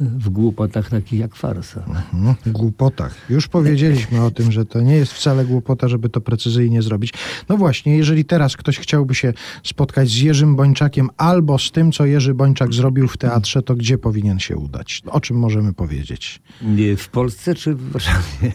w 0.00 0.28
głupotach 0.28 0.90
takich 0.90 1.20
jak 1.20 1.34
farsa. 1.34 1.84
Mhm, 2.14 2.34
Głupotach. 2.46 3.16
Już 3.30 3.48
powiedzieliśmy 3.48 4.24
o 4.24 4.30
tym, 4.30 4.52
że 4.52 4.64
to 4.64 4.80
nie 4.80 4.94
jest 4.96 5.12
wcale 5.12 5.44
głupota, 5.44 5.88
żeby 5.88 6.08
to 6.08 6.20
precyzyjnie 6.20 6.82
zrobić. 6.82 7.12
No 7.48 7.56
właśnie, 7.56 7.96
jeżeli 7.96 8.24
teraz 8.24 8.56
ktoś 8.56 8.78
chciałby 8.78 9.14
się 9.14 9.32
spotkać 9.64 10.10
z 10.10 10.16
Jerzym 10.16 10.56
Bończakiem 10.56 11.08
albo 11.16 11.58
z 11.58 11.70
tym, 11.70 11.92
co 11.92 12.06
Jerzy 12.06 12.34
Bończak 12.34 12.74
zrobił 12.74 13.08
w 13.08 13.16
teatrze, 13.16 13.62
to 13.62 13.74
gdzie 13.74 13.98
powinien 13.98 14.38
się 14.38 14.56
udać? 14.56 15.02
O 15.06 15.20
czym 15.20 15.38
możemy 15.38 15.72
powiedzieć? 15.72 16.40
Nie, 16.62 16.96
w 16.96 17.08
Polsce 17.08 17.54
czy 17.54 17.74
w 17.74 17.90
Warszawie? 17.90 18.52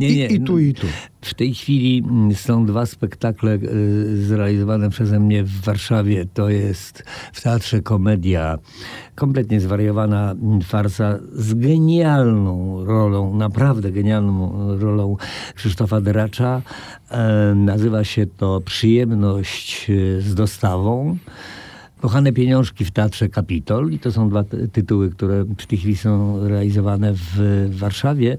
Nie, 0.00 0.16
nie. 0.16 0.26
I, 0.28 0.34
i 0.34 0.40
tu, 0.40 0.58
i 0.58 0.74
tu. 0.74 0.86
W 1.26 1.34
tej 1.34 1.54
chwili 1.54 2.02
mm, 2.08 2.34
są 2.34 2.66
dwa 2.66 2.86
spektakle 2.86 3.52
y, 3.54 4.26
zrealizowane 4.26 4.90
przeze 4.90 5.20
mnie 5.20 5.44
w 5.44 5.60
Warszawie. 5.60 6.26
To 6.34 6.48
jest 6.48 7.02
w 7.32 7.42
Teatrze 7.42 7.82
Komedia, 7.82 8.58
kompletnie 9.14 9.60
zwariowana 9.60 10.30
mm, 10.30 10.60
farsa 10.62 11.18
z 11.32 11.54
genialną 11.54 12.84
rolą, 12.84 13.36
naprawdę 13.36 13.92
genialną 13.92 14.52
rolą 14.78 15.16
Krzysztofa 15.54 16.00
Deracza. 16.00 16.62
E, 17.10 17.54
Nazywa 17.54 18.04
się 18.04 18.26
to 18.26 18.60
Przyjemność 18.60 19.86
y, 19.90 20.20
z 20.22 20.34
dostawą. 20.34 21.16
Kochane 22.00 22.32
pieniążki 22.32 22.84
w 22.84 22.90
Teatrze 22.90 23.28
Kapitol 23.28 23.90
i 23.92 23.98
to 23.98 24.12
są 24.12 24.28
dwa 24.28 24.44
ty- 24.44 24.68
tytuły, 24.68 25.10
które 25.10 25.44
w 25.44 25.66
tej 25.66 25.78
chwili 25.78 25.96
są 25.96 26.40
realizowane 26.48 27.12
w 27.14 27.68
Warszawie, 27.78 28.36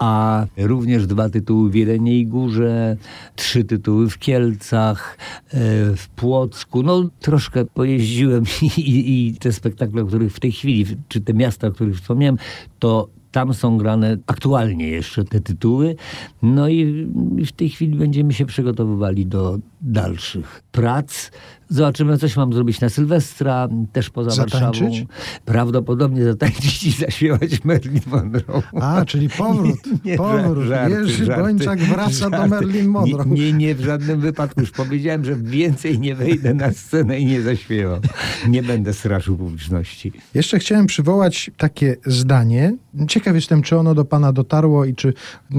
a 0.00 0.46
również 0.56 1.06
dwa 1.06 1.28
tytuły 1.28 1.70
w 1.70 1.74
Jeleniej 1.74 2.26
Górze, 2.26 2.96
trzy 3.36 3.64
tytuły 3.64 4.10
w 4.10 4.18
Kielcach, 4.18 5.18
e, 5.48 5.58
w 5.96 6.08
Płocku. 6.08 6.82
No 6.82 7.08
troszkę 7.20 7.64
pojeździłem 7.64 8.44
i, 8.76 9.28
i 9.28 9.34
te 9.34 9.52
spektakle, 9.52 10.02
o 10.02 10.06
których 10.06 10.32
w 10.32 10.40
tej 10.40 10.52
chwili, 10.52 10.86
czy 11.08 11.20
te 11.20 11.34
miasta, 11.34 11.66
o 11.66 11.72
których 11.72 11.96
wspomniałem, 11.96 12.36
to 12.78 13.08
tam 13.32 13.54
są 13.54 13.78
grane 13.78 14.16
aktualnie 14.26 14.88
jeszcze 14.88 15.24
te 15.24 15.40
tytuły. 15.40 15.96
No 16.42 16.68
i 16.68 17.08
i 17.38 17.46
w 17.46 17.52
tej 17.52 17.68
chwili 17.68 17.98
będziemy 17.98 18.32
się 18.32 18.46
przygotowywali 18.46 19.26
do 19.26 19.58
dalszych 19.82 20.62
prac. 20.72 21.30
Zobaczymy, 21.68 22.18
coś 22.18 22.36
mam 22.36 22.52
zrobić 22.52 22.80
na 22.80 22.88
Sylwestra, 22.88 23.68
też 23.92 24.10
poza 24.10 24.30
Zatańczyć? 24.30 24.82
Warszawą. 24.82 25.06
Prawdopodobnie 25.44 26.24
zatańczyć 26.24 26.82
i 26.84 26.90
zaśpiewać 26.90 27.64
Marilyn 27.64 28.00
Monroe. 28.06 28.62
A, 28.80 29.04
czyli 29.04 29.28
powrót. 29.28 29.78
Nie, 30.04 30.16
powrót. 30.16 30.66
żarty, 30.66 30.96
Jerzy 30.96 31.24
żarty, 31.24 31.42
Bończak 31.42 31.78
wraca 31.78 32.30
do 32.30 32.36
żarty. 32.36 32.48
Marilyn 32.48 32.88
Monroe. 32.88 33.26
Nie, 33.26 33.40
nie, 33.40 33.52
nie, 33.52 33.74
w 33.74 33.80
żadnym 33.80 34.20
wypadku. 34.20 34.60
Już 34.60 34.70
powiedziałem, 34.70 35.24
że 35.24 35.36
więcej 35.36 35.98
nie 35.98 36.14
wejdę 36.14 36.54
na 36.54 36.72
scenę 36.72 37.20
i 37.20 37.26
nie 37.26 37.42
zaśpiewam. 37.42 38.00
Nie 38.48 38.62
będę 38.62 38.94
straszył 38.94 39.36
publiczności. 39.36 40.12
Jeszcze 40.34 40.58
chciałem 40.58 40.86
przywołać 40.86 41.50
takie 41.56 41.96
zdanie. 42.06 42.76
Ciekaw 43.08 43.34
jestem, 43.34 43.62
czy 43.62 43.76
ono 43.78 43.94
do 43.94 44.04
pana 44.04 44.32
dotarło 44.32 44.84
i 44.84 44.94
czy 44.94 45.14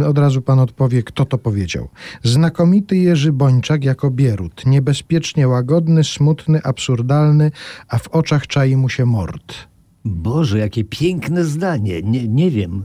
od 0.05 0.17
razu 0.17 0.41
pan 0.41 0.59
odpowie, 0.59 1.03
kto 1.03 1.25
to 1.25 1.37
powiedział. 1.37 1.89
Znakomity 2.23 2.97
Jerzy 2.97 3.31
Bończak 3.33 3.83
jako 3.83 4.10
Bierut. 4.11 4.65
Niebezpiecznie 4.65 5.47
łagodny, 5.47 6.03
smutny, 6.03 6.63
absurdalny, 6.63 7.51
a 7.87 7.97
w 7.97 8.07
oczach 8.07 8.47
czai 8.47 8.75
mu 8.75 8.89
się 8.89 9.05
mord. 9.05 9.55
Boże, 10.05 10.59
jakie 10.59 10.83
piękne 10.83 11.45
zdanie. 11.45 12.01
Nie, 12.01 12.27
nie 12.27 12.51
wiem. 12.51 12.83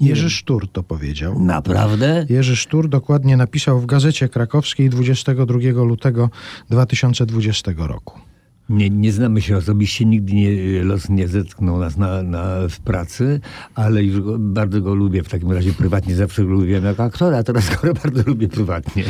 Nie 0.00 0.08
Jerzy 0.08 0.22
wiem. 0.22 0.30
Sztur 0.30 0.68
to 0.68 0.82
powiedział. 0.82 1.40
Naprawdę? 1.40 2.26
Jerzy 2.28 2.56
Sztur 2.56 2.88
dokładnie 2.88 3.36
napisał 3.36 3.80
w 3.80 3.86
Gazecie 3.86 4.28
Krakowskiej 4.28 4.90
22 4.90 5.58
lutego 5.84 6.30
2020 6.70 7.72
roku. 7.76 8.31
Nie, 8.68 8.90
nie 8.90 9.12
znamy 9.12 9.42
się 9.42 9.56
osobiście, 9.56 10.04
nigdy 10.04 10.34
nie, 10.34 10.82
los 10.84 11.08
nie 11.08 11.28
zetknął 11.28 11.78
nas 11.78 11.96
na, 11.96 12.22
na, 12.22 12.68
w 12.68 12.80
pracy, 12.80 13.40
ale 13.74 14.02
już 14.02 14.20
go, 14.20 14.38
bardzo 14.38 14.80
go 14.80 14.94
lubię 14.94 15.22
w 15.22 15.28
takim 15.28 15.52
razie 15.52 15.72
prywatnie. 15.72 16.14
Zawsze 16.16 16.44
go 16.44 16.50
lubiłem 16.50 16.84
jako 16.84 17.02
aktora, 17.02 17.38
a 17.38 17.42
teraz 17.42 17.82
go 17.82 17.94
bardzo 18.04 18.22
lubię 18.26 18.48
prywatnie. 18.48 19.04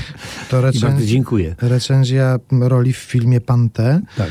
To 0.50 0.58
I 0.58 0.80
bardzo 0.80 1.04
dziękuję. 1.04 1.54
recenzja 1.60 2.38
roli 2.60 2.92
w 2.92 2.96
filmie 2.96 3.40
Pante. 3.40 4.00
Tak. 4.16 4.30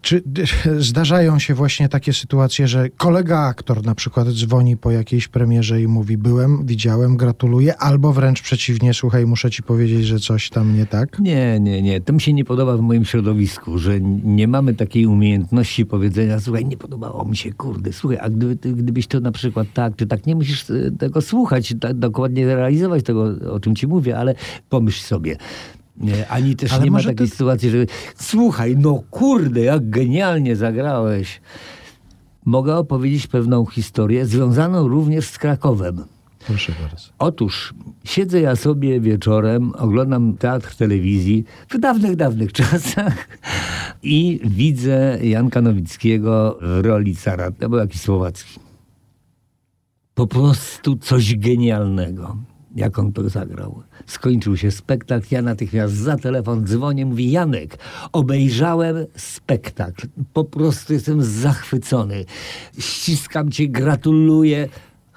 Czy 0.00 0.22
zdarzają 0.78 1.38
się 1.38 1.54
właśnie 1.54 1.88
takie 1.88 2.12
sytuacje, 2.12 2.68
że 2.68 2.90
kolega 2.90 3.40
aktor 3.40 3.84
na 3.84 3.94
przykład 3.94 4.28
dzwoni 4.28 4.76
po 4.76 4.90
jakiejś 4.90 5.28
premierze 5.28 5.82
i 5.82 5.88
mówi 5.88 6.16
byłem, 6.16 6.66
widziałem, 6.66 7.16
gratuluję, 7.16 7.76
albo 7.76 8.12
wręcz 8.12 8.42
przeciwnie, 8.42 8.94
słuchaj, 8.94 9.26
muszę 9.26 9.50
ci 9.50 9.62
powiedzieć, 9.62 10.06
że 10.06 10.18
coś 10.18 10.50
tam 10.50 10.76
nie 10.76 10.86
tak? 10.86 11.18
Nie, 11.18 11.60
nie, 11.60 11.82
nie. 11.82 12.00
To 12.00 12.12
mi 12.12 12.20
się 12.20 12.32
nie 12.32 12.44
podoba 12.44 12.76
w 12.76 12.80
moim 12.80 13.04
środowisku, 13.04 13.78
że 13.78 14.00
nie 14.24 14.41
mamy 14.48 14.74
takiej 14.74 15.06
umiejętności 15.06 15.86
powiedzenia, 15.86 16.40
słuchaj, 16.40 16.64
nie 16.64 16.76
podobało 16.76 17.24
mi 17.24 17.36
się, 17.36 17.52
kurde, 17.52 17.92
słuchaj, 17.92 18.18
a 18.20 18.30
gdyby, 18.30 18.56
ty, 18.56 18.72
gdybyś 18.72 19.06
to 19.06 19.20
na 19.20 19.32
przykład 19.32 19.66
tak, 19.74 19.96
czy 19.96 20.06
tak, 20.06 20.26
nie 20.26 20.34
musisz 20.34 20.70
e, 20.70 20.90
tego 20.98 21.20
słuchać, 21.20 21.74
tak 21.80 21.94
dokładnie 21.94 22.46
realizować 22.46 23.02
tego, 23.04 23.24
o 23.52 23.60
czym 23.60 23.76
ci 23.76 23.86
mówię, 23.86 24.18
ale 24.18 24.34
pomyśl 24.68 25.02
sobie. 25.02 25.36
Nie, 25.96 26.28
ani 26.28 26.56
też 26.56 26.72
Ale 26.72 26.84
nie 26.84 26.90
ma 26.90 27.02
takiej 27.02 27.28
sytuacji, 27.28 27.70
że 27.70 27.86
słuchaj, 28.16 28.76
no 28.76 29.02
kurde, 29.10 29.60
jak 29.60 29.90
genialnie 29.90 30.56
zagrałeś. 30.56 31.40
Mogę 32.44 32.76
opowiedzieć 32.76 33.26
pewną 33.26 33.66
historię, 33.66 34.26
związaną 34.26 34.88
również 34.88 35.28
z 35.28 35.38
Krakowem. 35.38 36.04
Proszę 36.46 36.72
bardzo. 36.82 37.08
Otóż 37.18 37.74
siedzę 38.04 38.40
ja 38.40 38.56
sobie 38.56 39.00
wieczorem, 39.00 39.72
oglądam 39.74 40.36
teatr 40.36 40.76
telewizji 40.76 41.44
w 41.68 41.78
dawnych, 41.78 42.16
dawnych 42.16 42.52
czasach 42.62 43.28
i 44.02 44.40
widzę 44.44 45.18
Janka 45.22 45.60
Nowickiego 45.60 46.58
w 46.62 46.80
roli 46.84 47.16
cara. 47.16 47.50
To 47.50 47.68
był 47.68 47.78
jakiś 47.78 48.00
słowacki. 48.00 48.60
Po 50.14 50.26
prostu 50.26 50.96
coś 50.96 51.36
genialnego, 51.36 52.36
jak 52.76 52.98
on 52.98 53.12
to 53.12 53.28
zagrał. 53.28 53.82
Skończył 54.06 54.56
się 54.56 54.70
spektakl, 54.70 55.26
ja 55.30 55.42
natychmiast 55.42 55.94
za 55.94 56.16
telefon 56.16 56.66
dzwonię, 56.66 57.06
mówi 57.06 57.30
Janek, 57.30 57.78
obejrzałem 58.12 58.96
spektakl, 59.16 60.06
po 60.32 60.44
prostu 60.44 60.92
jestem 60.92 61.22
zachwycony, 61.22 62.24
ściskam 62.78 63.50
cię, 63.50 63.68
gratuluję. 63.68 64.68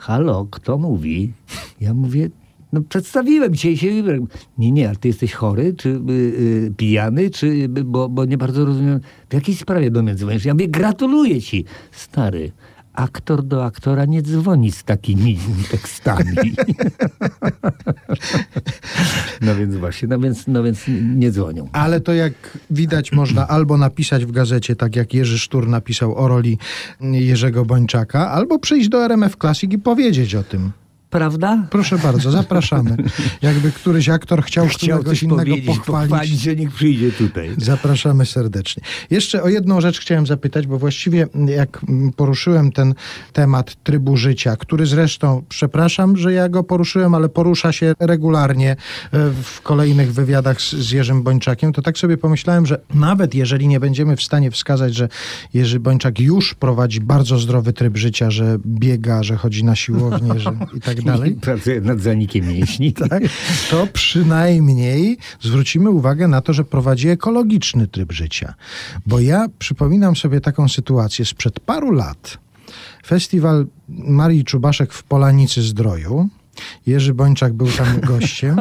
Halo, 0.05 0.47
kto 0.51 0.77
mówi? 0.77 1.33
Ja 1.81 1.93
mówię, 1.93 2.29
no 2.73 2.81
przedstawiłem 2.81 3.55
cię 3.55 3.71
i 3.71 3.77
się 3.77 3.91
wybrałem. 3.91 4.27
Nie, 4.57 4.71
nie, 4.71 4.87
ale 4.87 4.97
ty 4.97 5.07
jesteś 5.07 5.33
chory, 5.33 5.73
czy 5.73 5.89
y, 5.89 6.11
y, 6.11 6.73
pijany, 6.77 7.29
czy, 7.29 7.47
y, 7.47 7.67
bo, 7.67 8.09
bo 8.09 8.25
nie 8.25 8.37
bardzo 8.37 8.65
rozumiem, 8.65 8.99
w 9.29 9.33
jakiej 9.33 9.55
sprawie 9.55 9.91
do 9.91 10.03
mnie 10.03 10.15
dzwonisz? 10.15 10.45
Ja 10.45 10.53
mówię, 10.53 10.67
gratuluję 10.67 11.41
ci. 11.41 11.65
Stary, 11.91 12.51
aktor 12.95 13.43
do 13.43 13.65
aktora 13.65 14.05
nie 14.05 14.21
dzwoni 14.21 14.71
z 14.71 14.83
takimi 14.83 15.39
tekstami. 15.71 16.35
no 19.41 19.55
więc 19.55 19.75
właśnie, 19.75 20.07
no 20.07 20.19
więc, 20.19 20.47
no 20.47 20.63
więc 20.63 20.79
nie 21.15 21.31
dzwonią. 21.31 21.69
Ale 21.71 22.01
to 22.01 22.13
jak 22.13 22.33
widać 22.69 23.11
można 23.11 23.47
albo 23.47 23.77
napisać 23.77 24.25
w 24.25 24.31
gazecie, 24.31 24.75
tak 24.75 24.95
jak 24.95 25.13
Jerzy 25.13 25.39
Sztur 25.39 25.67
napisał 25.67 26.15
o 26.15 26.27
roli 26.27 26.57
Jerzego 27.01 27.65
Bończaka, 27.65 28.31
albo 28.31 28.59
przyjść 28.59 28.89
do 28.89 29.05
RMF 29.05 29.35
Classic 29.37 29.73
i 29.73 29.77
powiedzieć 29.77 30.35
o 30.35 30.43
tym. 30.43 30.71
Prawda? 31.15 31.67
Proszę 31.69 31.97
bardzo, 31.97 32.31
zapraszamy. 32.31 32.97
Jakby 33.41 33.71
któryś 33.71 34.09
aktor 34.09 34.43
chciał, 34.43 34.67
Chciał 34.67 34.77
któregoś 34.77 35.23
innego 35.23 35.39
powiedzieć, 35.39 35.65
pochwalić. 35.65 36.09
pochwalić, 36.09 36.41
że 36.41 36.55
niech 36.55 36.71
przyjdzie 36.71 37.11
tutaj. 37.11 37.51
Zapraszamy 37.57 38.25
serdecznie. 38.25 38.83
Jeszcze 39.09 39.43
o 39.43 39.49
jedną 39.49 39.81
rzecz 39.81 39.99
chciałem 39.99 40.27
zapytać, 40.27 40.67
bo 40.67 40.77
właściwie 40.77 41.27
jak 41.47 41.81
mm, 41.89 42.13
poruszyłem 42.13 42.71
ten 42.71 42.93
temat 43.33 43.75
trybu 43.83 44.17
życia, 44.17 44.55
który 44.57 44.85
zresztą, 44.85 45.43
przepraszam, 45.49 46.17
że 46.17 46.33
ja 46.33 46.49
go 46.49 46.63
poruszyłem, 46.63 47.15
ale 47.15 47.29
porusza 47.29 47.71
się 47.71 47.93
regularnie 47.99 48.71
e, 48.71 48.75
w 49.43 49.61
kolejnych 49.61 50.13
wywiadach 50.13 50.61
z, 50.61 50.71
z 50.71 50.91
Jerzym 50.91 51.23
Bończakiem, 51.23 51.73
to 51.73 51.81
tak 51.81 51.97
sobie 51.97 52.17
pomyślałem, 52.17 52.65
że 52.65 52.81
nawet 52.93 53.35
jeżeli 53.35 53.67
nie 53.67 53.79
będziemy 53.79 54.15
w 54.15 54.23
stanie 54.23 54.51
wskazać, 54.51 54.95
że 54.95 55.09
Jerzy 55.53 55.79
Bończak 55.79 56.19
już 56.19 56.53
prowadzi 56.53 57.01
bardzo 57.01 57.37
zdrowy 57.37 57.73
tryb 57.73 57.97
życia, 57.97 58.31
że 58.31 58.57
biega, 58.65 59.23
że 59.23 59.35
chodzi 59.35 59.63
na 59.63 59.75
siłownię 59.75 60.39
że 60.39 60.51
i 60.73 60.81
tak 60.81 61.01
dalej, 61.01 61.04
Pracuję 61.41 61.81
nad 61.81 61.99
zanikiem 61.99 62.47
mięśni. 62.47 62.93
tak, 63.09 63.23
to 63.71 63.87
przynajmniej 63.93 65.17
zwrócimy 65.41 65.89
uwagę 65.89 66.27
na 66.27 66.41
to, 66.41 66.53
że 66.53 66.63
prowadzi 66.63 67.09
ekologiczny 67.09 67.87
tryb 67.87 68.11
życia. 68.11 68.53
Bo 69.05 69.19
ja 69.19 69.45
przypominam 69.59 70.15
sobie 70.15 70.41
taką 70.41 70.69
sytuację 70.69 71.25
sprzed 71.25 71.59
paru 71.59 71.91
lat. 71.91 72.37
Festiwal 73.05 73.65
Marii 73.89 74.43
Czubaszek 74.43 74.93
w 74.93 75.03
Polanicy 75.03 75.61
Zdroju. 75.61 76.29
Jerzy 76.87 77.13
Bończak 77.13 77.53
był 77.53 77.67
tam 77.67 77.99
gościem 78.17 78.55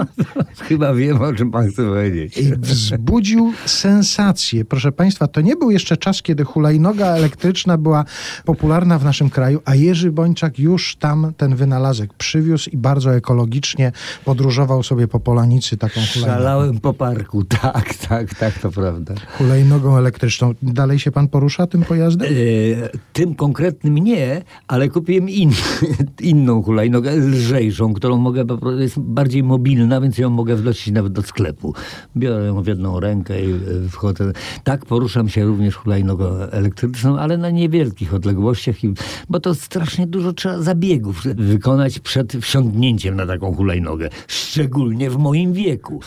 Chyba 0.69 0.95
wiem, 0.95 1.23
o 1.23 1.33
czym 1.33 1.51
pan 1.51 1.71
chce 1.71 1.85
powiedzieć. 1.85 2.39
i 2.39 2.53
wzbudził 2.57 3.53
sensację. 3.67 4.65
Proszę 4.65 4.93
Państwa, 4.93 5.29
to 5.29 5.41
nie 5.41 5.57
był 5.57 5.71
jeszcze 5.71 5.97
czas, 5.97 6.23
kiedy 6.23 6.45
hulajnoga 6.45 7.07
elektryczna 7.07 7.79
była 7.79 8.05
popularna 8.45 8.99
w 8.99 9.05
naszym 9.05 9.31
kraju, 9.31 9.61
a 9.65 9.75
Jerzy 9.75 10.13
Bończak 10.13 10.59
już 10.59 10.97
tam 10.97 11.33
ten 11.37 11.57
wynalazek 11.57 12.15
przywiózł 12.15 12.71
i 12.71 12.77
bardzo 12.77 13.15
ekologicznie 13.15 13.93
podróżował 14.25 14.83
sobie 14.83 15.09
po 15.09 15.21
Polanicy 15.21 15.77
taką 15.77 16.01
hulajnogą, 16.15 16.39
Szalałem 16.43 16.81
po 16.81 16.95
parku, 16.95 17.45
tak, 17.63 17.95
tak, 17.95 18.35
tak, 18.35 18.59
to 18.59 18.71
prawda. 18.71 19.15
hulajnogą 19.39 19.97
elektryczną. 19.97 20.55
Dalej 20.63 20.99
się 20.99 21.11
pan 21.13 21.29
porusza 21.29 21.67
tym 21.67 21.83
pojazdem? 21.83 22.29
E, 22.33 22.99
tym 23.13 23.35
konkretnym 23.35 23.95
nie, 23.99 24.43
ale 24.69 24.89
kupiłem 24.89 25.29
in, 25.31 25.53
inną 26.21 26.63
hulajnogę, 26.63 27.17
lżejszą, 27.17 27.84
którą 27.93 28.17
mogę, 28.17 28.45
jest 28.79 28.99
bardziej 28.99 29.43
mobilna, 29.43 30.01
więc 30.01 30.19
ją 30.19 30.31
mogę 30.31 30.57
wnosić 30.57 30.95
nawet 30.95 31.13
do 31.13 31.23
sklepu. 31.23 31.75
Biorę 32.17 32.47
ją 32.47 32.63
w 32.63 32.67
jedną 32.67 33.01
rękę 33.01 33.45
i 33.45 33.53
e, 33.53 33.59
wchodzę. 33.91 34.33
Tak, 34.65 34.87
poruszam 34.87 35.29
się 35.29 35.45
również 35.45 35.75
hulajnogą 35.75 36.27
elektryczną, 36.35 37.19
ale 37.19 37.39
na 37.39 37.51
niewielkich 37.51 38.15
odległościach, 38.15 38.85
i, 38.85 38.95
bo 39.29 39.41
to 39.41 39.55
strasznie 39.55 40.07
dużo 40.07 40.33
trzeba 40.33 40.63
zabiegów 40.63 41.23
wykonać 41.25 41.99
przed 41.99 42.33
wsiądnięciem 42.33 43.17
na 43.17 43.27
taką 43.27 43.55
hulajnogę. 43.55 44.09
Szczególnie 44.29 45.11
w 45.11 45.17
moim 45.17 45.53
wieku. 45.53 46.01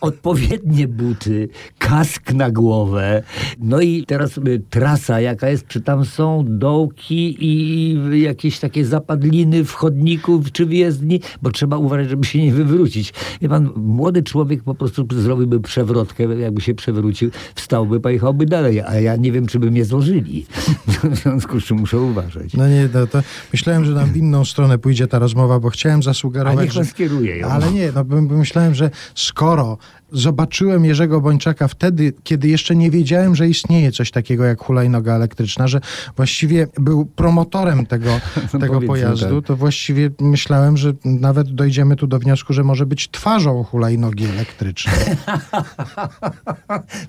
Odpowiednie 0.00 0.88
buty, 0.88 1.48
kask 1.78 2.32
na 2.32 2.50
głowę, 2.50 3.22
no 3.58 3.80
i 3.80 4.04
teraz 4.06 4.38
y, 4.38 4.62
trasa 4.70 5.20
jaka 5.20 5.48
jest, 5.48 5.66
czy 5.66 5.80
tam 5.80 6.04
są 6.04 6.44
dołki 6.48 7.36
i 7.40 7.98
jakieś 8.22 8.58
takie 8.58 8.84
zapadliny 8.84 9.64
w 9.64 9.72
chodniku 9.72 10.42
czy 10.52 10.66
w 10.66 10.72
jezdni, 10.72 11.19
bo 11.42 11.50
trzeba 11.50 11.76
uważać, 11.76 12.08
żeby 12.08 12.24
się 12.26 12.42
nie 12.42 12.52
wywrócić. 12.52 13.12
Wie 13.40 13.48
pan, 13.48 13.70
młody 13.76 14.22
człowiek 14.22 14.62
po 14.62 14.74
prostu 14.74 15.06
zrobiłby 15.10 15.60
przewrotkę, 15.60 16.24
jakby 16.24 16.60
się 16.60 16.74
przewrócił, 16.74 17.30
wstałby, 17.54 18.00
pojechałby 18.00 18.46
dalej, 18.46 18.80
a 18.80 19.00
ja 19.00 19.16
nie 19.16 19.32
wiem, 19.32 19.46
czy 19.46 19.58
by 19.58 19.70
mnie 19.70 19.84
złożyli. 19.84 20.46
W 21.10 21.16
związku 21.16 21.60
z 21.60 21.64
czym 21.64 21.76
muszę 21.78 22.00
uważać. 22.00 22.54
No 22.54 22.68
nie, 22.68 22.88
no 22.94 23.06
to 23.06 23.20
myślałem, 23.52 23.84
że 23.84 23.92
nam 23.92 24.12
w 24.12 24.16
inną 24.16 24.44
stronę 24.44 24.78
pójdzie 24.78 25.06
ta 25.06 25.18
rozmowa, 25.18 25.60
bo 25.60 25.70
chciałem 25.70 26.00
A 26.00 26.02
zasugerować, 26.02 26.64
niech 26.64 26.74
pan 26.74 26.84
że... 26.84 26.90
skieruje 26.90 27.36
ją. 27.36 27.48
Ale 27.48 27.72
nie, 27.72 27.92
no 27.94 28.04
bym- 28.04 28.38
myślałem, 28.38 28.74
że 28.74 28.90
skoro 29.14 29.78
zobaczyłem 30.12 30.84
Jerzego 30.84 31.20
Bończaka 31.20 31.68
wtedy, 31.68 32.12
kiedy 32.22 32.48
jeszcze 32.48 32.76
nie 32.76 32.90
wiedziałem, 32.90 33.36
że 33.36 33.48
istnieje 33.48 33.92
coś 33.92 34.10
takiego 34.10 34.44
jak 34.44 34.62
hulajnoga 34.62 35.14
elektryczna, 35.14 35.68
że 35.68 35.80
właściwie 36.16 36.66
był 36.78 37.06
promotorem 37.06 37.86
tego, 37.86 38.10
tego 38.60 38.66
powiedzmy 38.66 38.86
pojazdu, 38.86 39.40
tak. 39.40 39.46
to 39.46 39.56
właściwie 39.56 40.10
myślałem, 40.20 40.76
że 40.76 40.92
nawet 41.04 41.54
dojdziemy 41.54 41.96
tu 41.96 42.06
do 42.06 42.18
wniosku, 42.18 42.52
że 42.52 42.64
może 42.64 42.86
być 42.86 43.10
twarzą 43.10 43.64
hulajnogi 43.64 44.24
elektrycznej. 44.24 44.94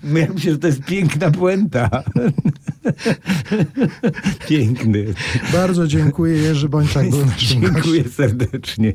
Ja 0.03 0.27
myślę, 0.33 0.51
że 0.51 0.57
to 0.57 0.67
jest 0.67 0.83
piękna 0.83 1.31
puenta. 1.31 1.89
Piękny. 4.49 5.05
Bardzo 5.53 5.87
dziękuję, 5.87 6.37
Jerzy 6.37 6.69
Bończak 6.69 7.09
był 7.09 7.25
naszym 7.25 7.61
gościem. 7.61 7.73
Dziękuję 7.73 8.03
serdecznie. 8.03 8.93